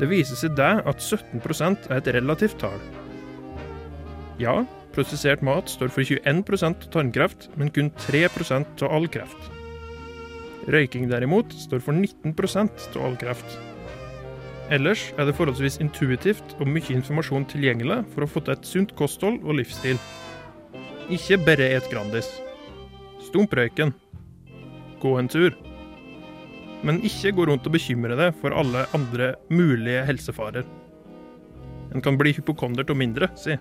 Det 0.00 0.08
viser 0.10 0.36
seg 0.36 0.58
det 0.58 0.72
at 0.88 1.00
17% 1.00 1.88
er 1.88 2.00
et 2.00 2.12
relativt 2.18 2.58
tall. 2.60 2.82
Ja, 4.40 4.58
prosessert 4.94 5.42
mat 5.46 5.70
står 5.70 5.92
for 5.94 6.06
21% 6.06 6.84
av 6.86 6.92
tarmkreft, 6.94 7.48
men 7.56 7.72
kun 7.74 7.90
3% 8.06 8.84
av 8.86 8.94
all 8.94 9.08
kreft. 9.12 9.50
Røyking 10.70 11.08
derimot 11.10 11.52
står 11.56 11.82
for 11.84 11.96
19% 11.96 12.96
av 12.96 13.04
all 13.06 13.16
kreft. 13.20 13.58
Ellers 14.70 15.08
er 15.18 15.26
det 15.26 15.34
forholdsvis 15.34 15.80
intuitivt 15.82 16.54
og 16.60 16.68
mye 16.70 16.94
informasjon 16.94 17.48
tilgjengelig 17.50 18.04
for 18.12 18.22
å 18.22 18.30
få 18.30 18.42
til 18.44 18.54
et 18.54 18.68
sunt 18.68 18.94
kosthold 18.98 19.40
og 19.42 19.56
livsstil. 19.58 19.98
Ikke 21.10 21.40
bare 21.42 21.72
et 21.74 21.88
Grandis. 21.90 22.28
Stump 23.26 23.56
røyken. 23.56 23.90
Gå 25.02 25.16
en 25.18 25.30
tur. 25.32 25.56
Men 26.86 27.02
ikke 27.04 27.34
gå 27.34 27.48
rundt 27.48 27.66
og 27.66 27.74
bekymre 27.74 28.14
deg 28.16 28.36
for 28.38 28.54
alle 28.56 28.86
andre 28.96 29.34
mulige 29.50 30.04
helsefarer. 30.06 30.68
En 31.90 32.04
kan 32.04 32.14
bli 32.20 32.32
hypokonder 32.36 32.86
til 32.86 32.98
mindre, 33.00 33.26
si. 33.34 33.58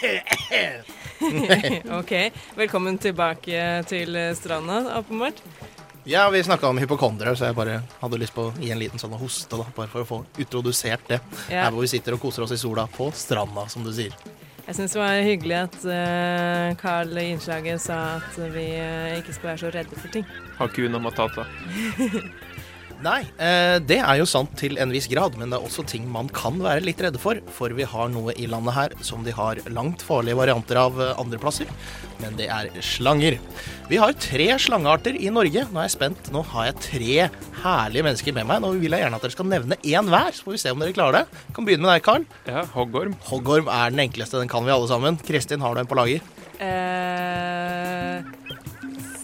OK. 2.00 2.12
Velkommen 2.56 2.98
tilbake 2.98 3.84
til 3.88 4.16
stranda, 4.36 4.98
åpenbart. 4.98 5.42
Ja, 6.04 6.30
vi 6.30 6.42
snakka 6.42 6.68
om 6.68 6.78
hypokondere, 6.78 7.36
så 7.36 7.50
jeg 7.50 7.54
bare 7.54 7.82
hadde 8.00 8.18
lyst 8.18 8.34
på 8.34 8.46
å 8.48 8.52
gi 8.56 8.70
en 8.72 8.80
liten 8.80 8.98
sånn 8.98 9.12
hoste, 9.20 9.58
da, 9.60 9.66
bare 9.76 9.90
for 9.92 10.00
å 10.00 10.08
få 10.08 10.20
introdusert 10.40 11.04
det. 11.10 11.18
Ja. 11.52 11.66
Her 11.66 11.74
hvor 11.74 11.84
vi 11.84 11.90
sitter 11.92 12.16
og 12.16 12.22
koser 12.22 12.46
oss 12.46 12.54
i 12.56 12.60
sola 12.60 12.86
på 12.90 13.10
stranda, 13.12 13.66
som 13.68 13.84
du 13.84 13.92
sier. 13.92 14.14
Jeg 14.66 14.78
syns 14.78 14.94
det 14.94 15.00
var 15.00 15.20
hyggelig 15.26 15.56
at 15.58 15.76
eh, 15.92 16.72
Carl 16.80 17.18
i 17.18 17.26
innslaget 17.34 17.82
sa 17.82 17.98
at 18.20 18.38
vi 18.54 18.68
eh, 18.78 19.18
ikke 19.18 19.34
skal 19.36 19.52
være 19.52 19.62
så 19.64 19.72
redde 19.74 19.98
for 19.98 20.14
ting. 20.14 20.28
Hakuna 20.60 21.02
Matata. 21.02 21.44
Nei, 23.00 23.20
eh, 23.40 23.78
det 23.80 23.96
er 24.02 24.18
jo 24.20 24.26
sant 24.28 24.52
til 24.60 24.76
en 24.80 24.90
viss 24.92 25.06
grad, 25.08 25.36
men 25.40 25.48
det 25.48 25.56
er 25.56 25.64
også 25.64 25.86
ting 25.88 26.04
man 26.12 26.28
kan 26.36 26.58
være 26.60 26.84
litt 26.84 27.00
redde 27.00 27.20
for. 27.20 27.38
For 27.56 27.72
vi 27.76 27.86
har 27.88 28.10
noe 28.12 28.34
i 28.36 28.48
landet 28.50 28.76
her 28.76 28.94
som 29.06 29.24
de 29.24 29.32
har 29.36 29.60
langt 29.72 30.04
farlige 30.04 30.36
varianter 30.36 30.80
av 30.82 31.00
eh, 31.00 31.14
andre 31.20 31.40
plasser. 31.40 31.70
Men 32.20 32.36
det 32.36 32.50
er 32.52 32.68
slanger. 32.84 33.38
Vi 33.88 34.00
har 34.00 34.12
tre 34.20 34.50
slangearter 34.60 35.16
i 35.16 35.32
Norge. 35.32 35.64
Nå 35.70 35.80
er 35.80 35.88
jeg 35.88 35.96
spent. 35.96 36.28
Nå 36.34 36.44
har 36.52 36.68
jeg 36.68 36.80
tre 36.84 37.16
herlige 37.62 38.04
mennesker 38.04 38.36
med 38.36 38.50
meg. 38.50 38.60
Nå 38.60 38.74
vil 38.76 38.92
jeg 38.92 39.06
gjerne 39.06 39.20
at 39.20 39.24
dere 39.24 39.36
skal 39.38 39.50
nevne 39.54 39.80
én 39.80 40.12
hver, 40.12 40.36
så 40.36 40.44
får 40.44 40.56
vi 40.56 40.62
se 40.66 40.74
om 40.74 40.84
dere 40.84 40.96
klarer 40.96 41.22
det. 41.22 41.44
Kan 41.56 41.68
begynne 41.68 41.86
med 41.86 41.94
deg, 41.94 42.04
Karl. 42.04 42.28
Ja, 42.50 42.66
hoggorm. 42.76 43.16
Hoggorm 43.32 43.72
er 43.72 43.96
den 43.96 44.04
enkleste, 44.04 44.42
den 44.42 44.52
kan 44.52 44.68
vi 44.68 44.76
alle 44.76 44.92
sammen. 44.92 45.16
Kristin, 45.24 45.64
har 45.64 45.72
du 45.72 45.82
en 45.82 45.88
på 45.88 45.96
lager? 45.96 46.20
Eh, 46.60 47.79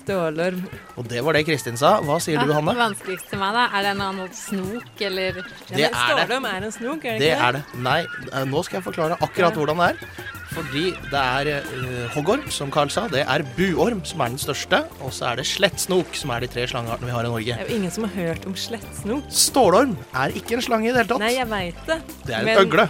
stålorm. 0.06 0.62
Og 0.96 1.08
det 1.10 1.22
var 1.26 1.36
det 1.36 1.44
Kristin 1.48 1.76
sa. 1.80 1.96
Hva 2.06 2.18
sier 2.22 2.38
du, 2.42 2.52
Hanne? 2.54 2.74
Det 2.76 2.82
vanskeligste 2.84 3.34
til 3.34 3.42
meg, 3.42 3.56
da. 3.56 3.66
Er 3.74 3.86
det 3.86 3.92
en 3.96 4.04
annen 4.06 4.32
snok, 4.36 5.02
eller 5.08 5.42
Ja, 5.42 5.76
Det 5.76 5.90
er 5.90 6.26
det. 6.30 6.38
Er 6.46 6.62
en 6.62 6.72
snok, 6.72 7.04
er 7.04 7.18
det, 7.18 7.20
Det 7.20 7.32
ikke 7.34 7.48
er 7.48 7.52
det. 7.58 7.62
Nei, 7.82 8.00
eh, 8.32 8.44
nå 8.46 8.62
skal 8.64 8.78
jeg 8.80 8.86
forklare 8.86 9.18
akkurat 9.20 9.50
Ja. 9.50 9.56
hvordan 9.58 9.76
det 9.82 9.90
er. 9.90 10.32
Fordi 10.56 10.84
det 11.10 11.20
er 11.20 11.48
uh, 11.58 12.08
hoggorm, 12.14 12.46
som 12.54 12.70
Carl 12.72 12.88
sa. 12.88 13.08
Det 13.12 13.24
er 13.28 13.42
buorm, 13.58 14.04
som 14.06 14.20
er 14.24 14.28
den 14.32 14.38
største. 14.40 14.78
Og 15.04 15.12
så 15.12 15.32
er 15.32 15.36
det 15.36 15.46
slettsnok, 15.50 16.14
som 16.16 16.30
er 16.30 16.46
de 16.46 16.46
tre 16.48 16.64
slangeartene 16.70 17.10
vi 17.10 17.12
har 17.12 17.26
i 17.26 17.32
Norge. 17.32 17.56
Det 17.58 17.66
er 17.66 17.68
jo 17.68 17.76
ingen 17.76 17.90
som 17.92 18.06
har 18.06 18.14
hørt 18.14 18.46
om 18.46 18.54
slettsnok. 18.56 19.26
Stålorm 19.28 19.96
er 20.14 20.32
ikke 20.38 20.56
en 20.56 20.62
slange 20.64 20.88
i 20.88 20.94
det 20.94 21.02
hele 21.02 21.10
tatt. 21.10 21.20
Nei, 21.26 21.34
jeg 21.36 21.50
veit 21.50 21.82
det. 21.90 21.98
Det 22.24 22.34
er 22.34 22.38
en 22.38 22.44
men- 22.46 22.62
øgle. 22.62 22.88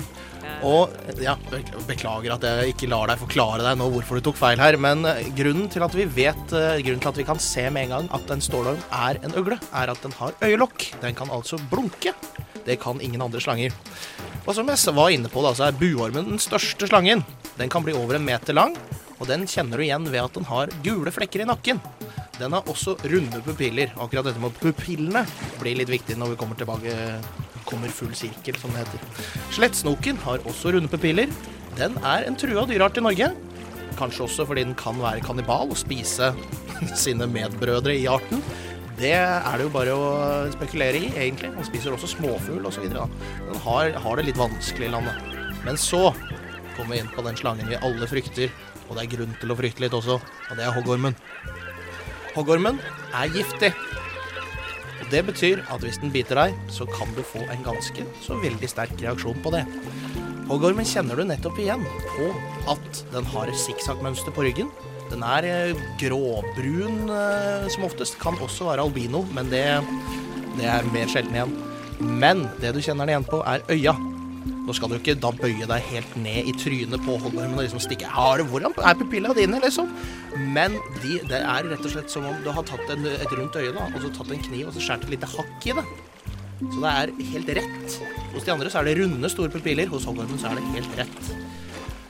Og 0.66 0.90
ja, 1.22 1.36
beklager 1.86 2.34
at 2.34 2.44
jeg 2.46 2.72
ikke 2.72 2.88
lar 2.90 3.10
deg 3.10 3.20
forklare 3.20 3.62
deg 3.62 3.78
nå 3.78 3.86
hvorfor 3.92 4.18
du 4.18 4.26
tok 4.26 4.38
feil 4.40 4.58
her, 4.58 4.78
men 4.82 5.06
eh, 5.06 5.28
grunnen 5.36 5.68
til 5.70 5.84
at 5.86 5.94
vi 5.94 6.08
vet, 6.10 6.42
eh, 6.56 6.80
grunnen 6.82 7.02
til 7.04 7.12
at 7.12 7.20
vi 7.20 7.26
kan 7.28 7.40
se 7.42 7.68
med 7.70 7.86
en 7.86 7.94
gang 7.94 8.08
at 8.18 8.32
en 8.34 8.42
stålorm 8.42 8.80
er 8.90 9.20
en 9.22 9.36
øgle, 9.38 9.60
er 9.70 9.92
at 9.92 10.02
den 10.02 10.16
har 10.18 10.34
øyelokk. 10.42 10.88
Den 11.04 11.14
kan 11.18 11.30
altså 11.30 11.60
blunke. 11.70 12.16
Det 12.66 12.80
kan 12.82 13.00
ingen 13.04 13.22
andre 13.22 13.42
slanger. 13.42 13.74
Og 14.46 14.54
som 14.58 14.66
jeg 14.70 14.94
var 14.94 15.14
inne 15.14 15.30
på, 15.30 15.42
da, 15.42 15.54
så 15.54 15.68
er 15.68 15.78
buormen 15.78 16.32
den 16.32 16.42
største 16.42 16.90
slangen. 16.90 17.22
Den 17.58 17.70
kan 17.70 17.86
bli 17.86 17.94
over 17.94 18.18
en 18.18 18.26
meter 18.26 18.56
lang, 18.56 18.74
og 19.20 19.30
den 19.30 19.46
kjenner 19.50 19.78
du 19.78 19.86
igjen 19.86 20.10
ved 20.10 20.24
at 20.24 20.34
den 20.34 20.50
har 20.50 20.72
gule 20.82 21.14
flekker 21.14 21.44
i 21.44 21.48
nakken. 21.48 21.80
Den 22.36 22.52
har 22.52 22.66
også 22.68 22.98
runde 23.06 23.40
pupiller. 23.46 23.94
Akkurat 23.96 24.26
dette 24.28 24.42
med 24.42 24.56
pupillene 24.60 25.22
blir 25.60 25.78
litt 25.78 25.92
viktig 25.94 26.18
når 26.20 26.34
vi 26.34 26.40
kommer 26.40 26.58
tilbake 26.58 26.96
kommer 27.68 27.92
full 27.92 28.14
sirkel, 28.16 28.56
som 28.60 28.72
det 28.74 28.84
heter. 28.84 29.34
Slettsnoken 29.56 30.20
har 30.24 30.44
også 30.48 30.74
runde 30.76 30.90
pupiller. 30.92 31.32
Den 31.76 31.98
er 32.04 32.26
en 32.26 32.38
trua 32.38 32.64
dyreart 32.68 33.00
i 33.00 33.04
Norge. 33.04 33.32
Kanskje 33.96 34.26
også 34.26 34.46
fordi 34.48 34.64
den 34.66 34.76
kan 34.78 34.98
være 35.00 35.24
kannibal 35.24 35.72
og 35.72 35.80
spise 35.80 36.32
sine 37.04 37.28
medbrødre 37.30 37.96
i 37.96 38.08
arten. 38.10 38.42
Det 38.96 39.12
er 39.12 39.58
det 39.58 39.66
jo 39.66 39.72
bare 39.74 39.92
å 39.92 40.04
spekulere 40.54 41.02
i, 41.02 41.10
egentlig. 41.12 41.50
Den 41.52 41.68
spiser 41.68 41.92
også 41.92 42.14
småfugl 42.14 42.64
osv. 42.68 42.86
Den 42.88 43.60
har, 43.66 43.92
har 43.92 44.16
det 44.16 44.30
litt 44.30 44.40
vanskelig 44.40 44.88
i 44.88 44.94
landet. 44.94 45.36
Men 45.66 45.76
så 45.80 46.08
kommer 46.76 46.94
vi 46.94 47.02
inn 47.02 47.12
på 47.12 47.24
den 47.26 47.36
slangen 47.36 47.68
vi 47.68 47.76
alle 47.76 48.08
frykter, 48.08 48.52
og 48.86 48.96
det 48.96 49.04
er 49.04 49.12
grunn 49.16 49.36
til 49.40 49.52
å 49.52 49.58
frykte 49.58 49.84
litt 49.84 49.96
også, 49.96 50.16
og 50.16 50.56
det 50.56 50.64
er 50.64 50.74
hoggormen. 50.76 51.16
Hoggormen 52.36 52.80
er 53.16 53.32
giftig. 53.34 53.72
Og 55.06 55.12
Det 55.12 55.22
betyr 55.22 55.60
at 55.70 55.84
hvis 55.84 56.00
den 56.02 56.10
biter 56.10 56.34
deg, 56.34 56.54
så 56.66 56.82
kan 56.90 57.06
du 57.14 57.22
få 57.22 57.44
en 57.46 57.62
ganske 57.62 58.02
så 58.24 58.34
veldig 58.42 58.68
sterk 58.68 58.94
reaksjon 58.98 59.38
på 59.44 59.52
det. 59.54 59.62
Hoggormen 60.50 60.86
kjenner 60.86 61.18
du 61.18 61.22
nettopp 61.26 61.60
igjen 61.62 61.84
på 62.16 62.32
at 62.72 63.04
den 63.12 63.28
har 63.30 63.52
sikksakkmønster 63.54 64.34
på 64.34 64.42
ryggen. 64.48 64.72
Den 65.12 65.22
er 65.22 65.46
eh, 65.46 65.84
gråbrun 66.02 67.06
eh, 67.06 67.68
som 67.70 67.86
oftest. 67.86 68.18
Kan 68.18 68.38
også 68.42 68.66
være 68.72 68.82
albino, 68.82 69.22
men 69.34 69.46
det, 69.52 69.62
det 70.58 70.66
er 70.74 70.90
mer 70.90 71.06
sjelden 71.10 71.38
igjen. 71.38 71.56
Men 72.02 72.48
det 72.58 72.74
du 72.74 72.82
kjenner 72.82 73.06
den 73.06 73.14
igjen 73.14 73.30
på, 73.30 73.44
er 73.46 73.62
øya. 73.70 73.94
Nå 74.66 74.74
skal 74.74 74.90
du 74.90 74.96
ikke 74.98 75.14
da 75.22 75.30
bøye 75.30 75.68
deg 75.70 75.84
helt 75.92 76.16
ned 76.18 76.48
i 76.50 76.54
trynet 76.58 77.02
på 77.06 77.14
hoggormen 77.22 77.54
og 77.54 77.62
liksom 77.62 77.82
stikke 77.82 78.10
Har 78.10 78.40
du, 78.40 78.48
Hvordan 78.50 78.74
er 78.82 78.98
pupillene 78.98 79.36
dine, 79.38 79.60
liksom? 79.62 79.92
Men 80.56 80.74
de, 81.04 81.20
det 81.30 81.38
er 81.38 81.70
rett 81.70 81.86
og 81.86 81.92
slett 81.92 82.10
som 82.12 82.26
om 82.26 82.40
du 82.42 82.50
har 82.52 82.66
tatt 82.66 82.90
en, 82.96 83.06
et 83.06 83.36
rundt 83.38 83.56
øye 83.56 83.70
da, 83.76 83.86
og 83.86 84.02
så 84.02 84.10
tatt 84.18 84.34
en 84.34 84.42
kniv 84.48 84.66
og 84.68 84.74
så 84.74 84.82
skåret 84.82 85.06
et 85.06 85.14
lite 85.14 85.30
hakk 85.36 85.70
i 85.70 85.76
det. 85.78 85.86
Så 86.56 86.80
det 86.82 86.92
er 86.92 87.12
helt 87.30 87.52
rett. 87.60 87.96
Hos 88.34 88.44
de 88.46 88.52
andre 88.52 88.72
så 88.72 88.80
er 88.80 88.88
det 88.88 88.96
runde, 88.98 89.30
store 89.32 89.52
pupiller. 89.52 89.88
Hos 89.92 90.08
hoggormen 90.08 90.40
så 90.40 90.50
er 90.50 90.58
det 90.58 90.66
helt 90.74 90.98
rett. 90.98 91.30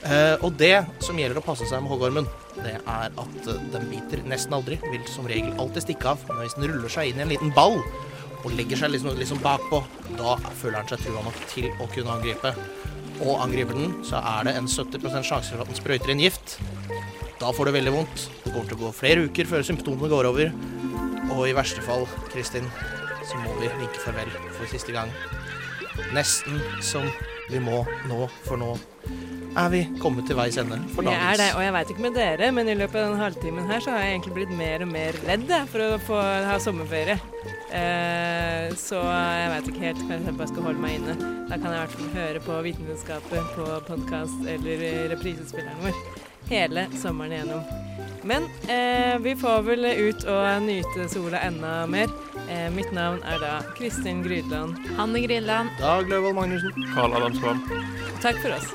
Eh, 0.07 0.35
og 0.45 0.55
det 0.61 0.85
som 1.03 1.19
gjelder 1.19 1.41
å 1.41 1.45
passe 1.45 1.67
seg 1.67 1.83
med 1.83 1.91
hoggormen, 1.91 2.29
det 2.61 2.77
er 2.79 3.09
at 3.11 3.49
eh, 3.51 3.65
den 3.75 3.89
biter 3.91 4.23
nesten 4.31 4.55
aldri. 4.55 4.79
Vil 4.93 5.03
som 5.11 5.27
regel 5.27 5.51
alltid 5.59 5.89
stikke 5.89 6.13
av. 6.15 6.23
Men 6.31 6.45
hvis 6.45 6.55
den 6.59 6.69
ruller 6.71 6.93
seg 6.93 7.11
inn 7.11 7.21
i 7.21 7.27
en 7.27 7.33
liten 7.35 7.55
ball 7.57 7.81
og 8.47 8.55
legger 8.55 8.79
seg 8.79 8.93
liksom, 8.95 9.17
liksom 9.19 9.41
bakpå, 9.43 9.81
da 10.15 10.37
føler 10.61 10.79
han 10.79 10.91
seg 10.91 11.03
trua 11.03 11.25
nok 11.27 11.39
til 11.51 11.67
å 11.83 11.89
kunne 11.91 12.15
angripe. 12.15 12.53
Og 13.25 13.41
angriper 13.43 13.75
den, 13.75 13.95
så 14.07 14.21
er 14.21 14.47
det 14.47 14.55
en 14.59 14.69
70 14.71 15.09
sjanse 15.27 15.51
for 15.51 15.65
at 15.65 15.71
den 15.73 15.79
sprøyter 15.79 16.13
inn 16.13 16.23
gift. 16.23 16.59
Da 17.41 17.51
får 17.53 17.69
du 17.69 17.75
veldig 17.75 17.95
vondt. 17.97 18.29
Det 18.45 18.53
kommer 18.53 18.69
til 18.71 18.79
å 18.79 18.83
gå 18.85 18.93
flere 18.95 19.27
uker 19.27 19.51
før 19.51 19.67
symptomene 19.67 20.13
går 20.13 20.31
over. 20.31 20.53
Og 21.35 21.43
i 21.49 21.57
verste 21.57 21.83
fall, 21.85 22.07
Kristin, 22.31 22.69
så 23.27 23.41
må 23.43 23.57
vi 23.59 23.73
vinke 23.81 24.05
farvel 24.05 24.31
for 24.55 24.71
siste 24.71 24.95
gang. 24.95 25.11
Nesten 26.15 26.61
som 26.85 27.09
vi 27.51 27.59
må 27.63 27.83
nå, 28.07 28.27
for 28.47 28.61
nå 28.61 28.77
er 29.57 29.71
vi 29.73 29.83
kommet 30.03 30.27
til 30.29 30.37
veis 30.37 30.59
ende 30.61 30.79
for 30.93 31.07
Jeg 31.07 31.17
er 31.17 31.39
det, 31.41 31.49
og 31.57 31.63
jeg 31.65 31.73
veit 31.73 31.93
ikke 31.93 32.05
med 32.05 32.19
dere, 32.19 32.51
men 32.53 32.69
i 32.69 32.77
løpet 32.77 33.01
av 33.01 33.15
den 33.15 33.23
halvtimen 33.23 33.71
her 33.71 33.81
så 33.83 33.95
har 33.95 34.05
jeg 34.05 34.19
egentlig 34.19 34.35
blitt 34.37 34.53
mer 34.59 34.85
og 34.85 34.91
mer 34.93 35.17
redd 35.25 35.55
for 35.73 35.85
å 35.87 36.03
få 36.05 36.19
ha 36.51 36.59
sommerferie. 36.63 37.17
Eh, 37.73 38.75
så 38.79 39.01
jeg 39.03 39.51
veit 39.53 39.71
ikke 39.73 39.85
helt. 39.87 40.05
Kanskje 40.07 40.31
jeg 40.31 40.39
bare 40.39 40.53
skal 40.53 40.69
holde 40.69 40.85
meg 40.85 41.01
inne. 41.01 41.17
Da 41.51 41.59
kan 41.59 41.73
jeg 41.73 41.77
i 41.77 41.83
hvert 41.83 41.97
fall 41.97 42.15
høre 42.21 42.45
på 42.47 42.61
Vitenskapet 42.69 43.53
på 43.57 43.67
podkast 43.89 44.47
eller 44.55 44.87
reprisespilleren 45.15 45.83
vår 45.83 46.01
hele 46.51 46.87
sommeren 47.01 47.33
igjennom. 47.35 47.63
Men 48.27 48.47
eh, 48.71 49.19
vi 49.23 49.37
får 49.39 49.63
vel 49.69 49.87
ut 49.87 50.25
og 50.31 50.63
nyte 50.67 51.09
sola 51.11 51.43
enda 51.47 51.75
mer. 51.91 52.11
Eh, 52.51 52.67
mitt 52.75 52.91
navn 52.95 53.23
er 53.27 53.39
da 53.43 53.53
Kristin 53.79 54.23
Grydland. 54.27 54.79
Hanne 54.99 55.23
Grydland. 55.23 55.71
Dag 55.81 56.11
Løvold 56.11 56.39
Magnussen. 56.39 56.89
Karl 56.95 57.15
Adam 57.19 57.35
Skvam. 57.39 57.63
Takk 58.23 58.43
for 58.43 58.59
oss. 58.59 58.73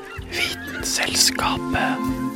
Selskapet. 0.87 2.30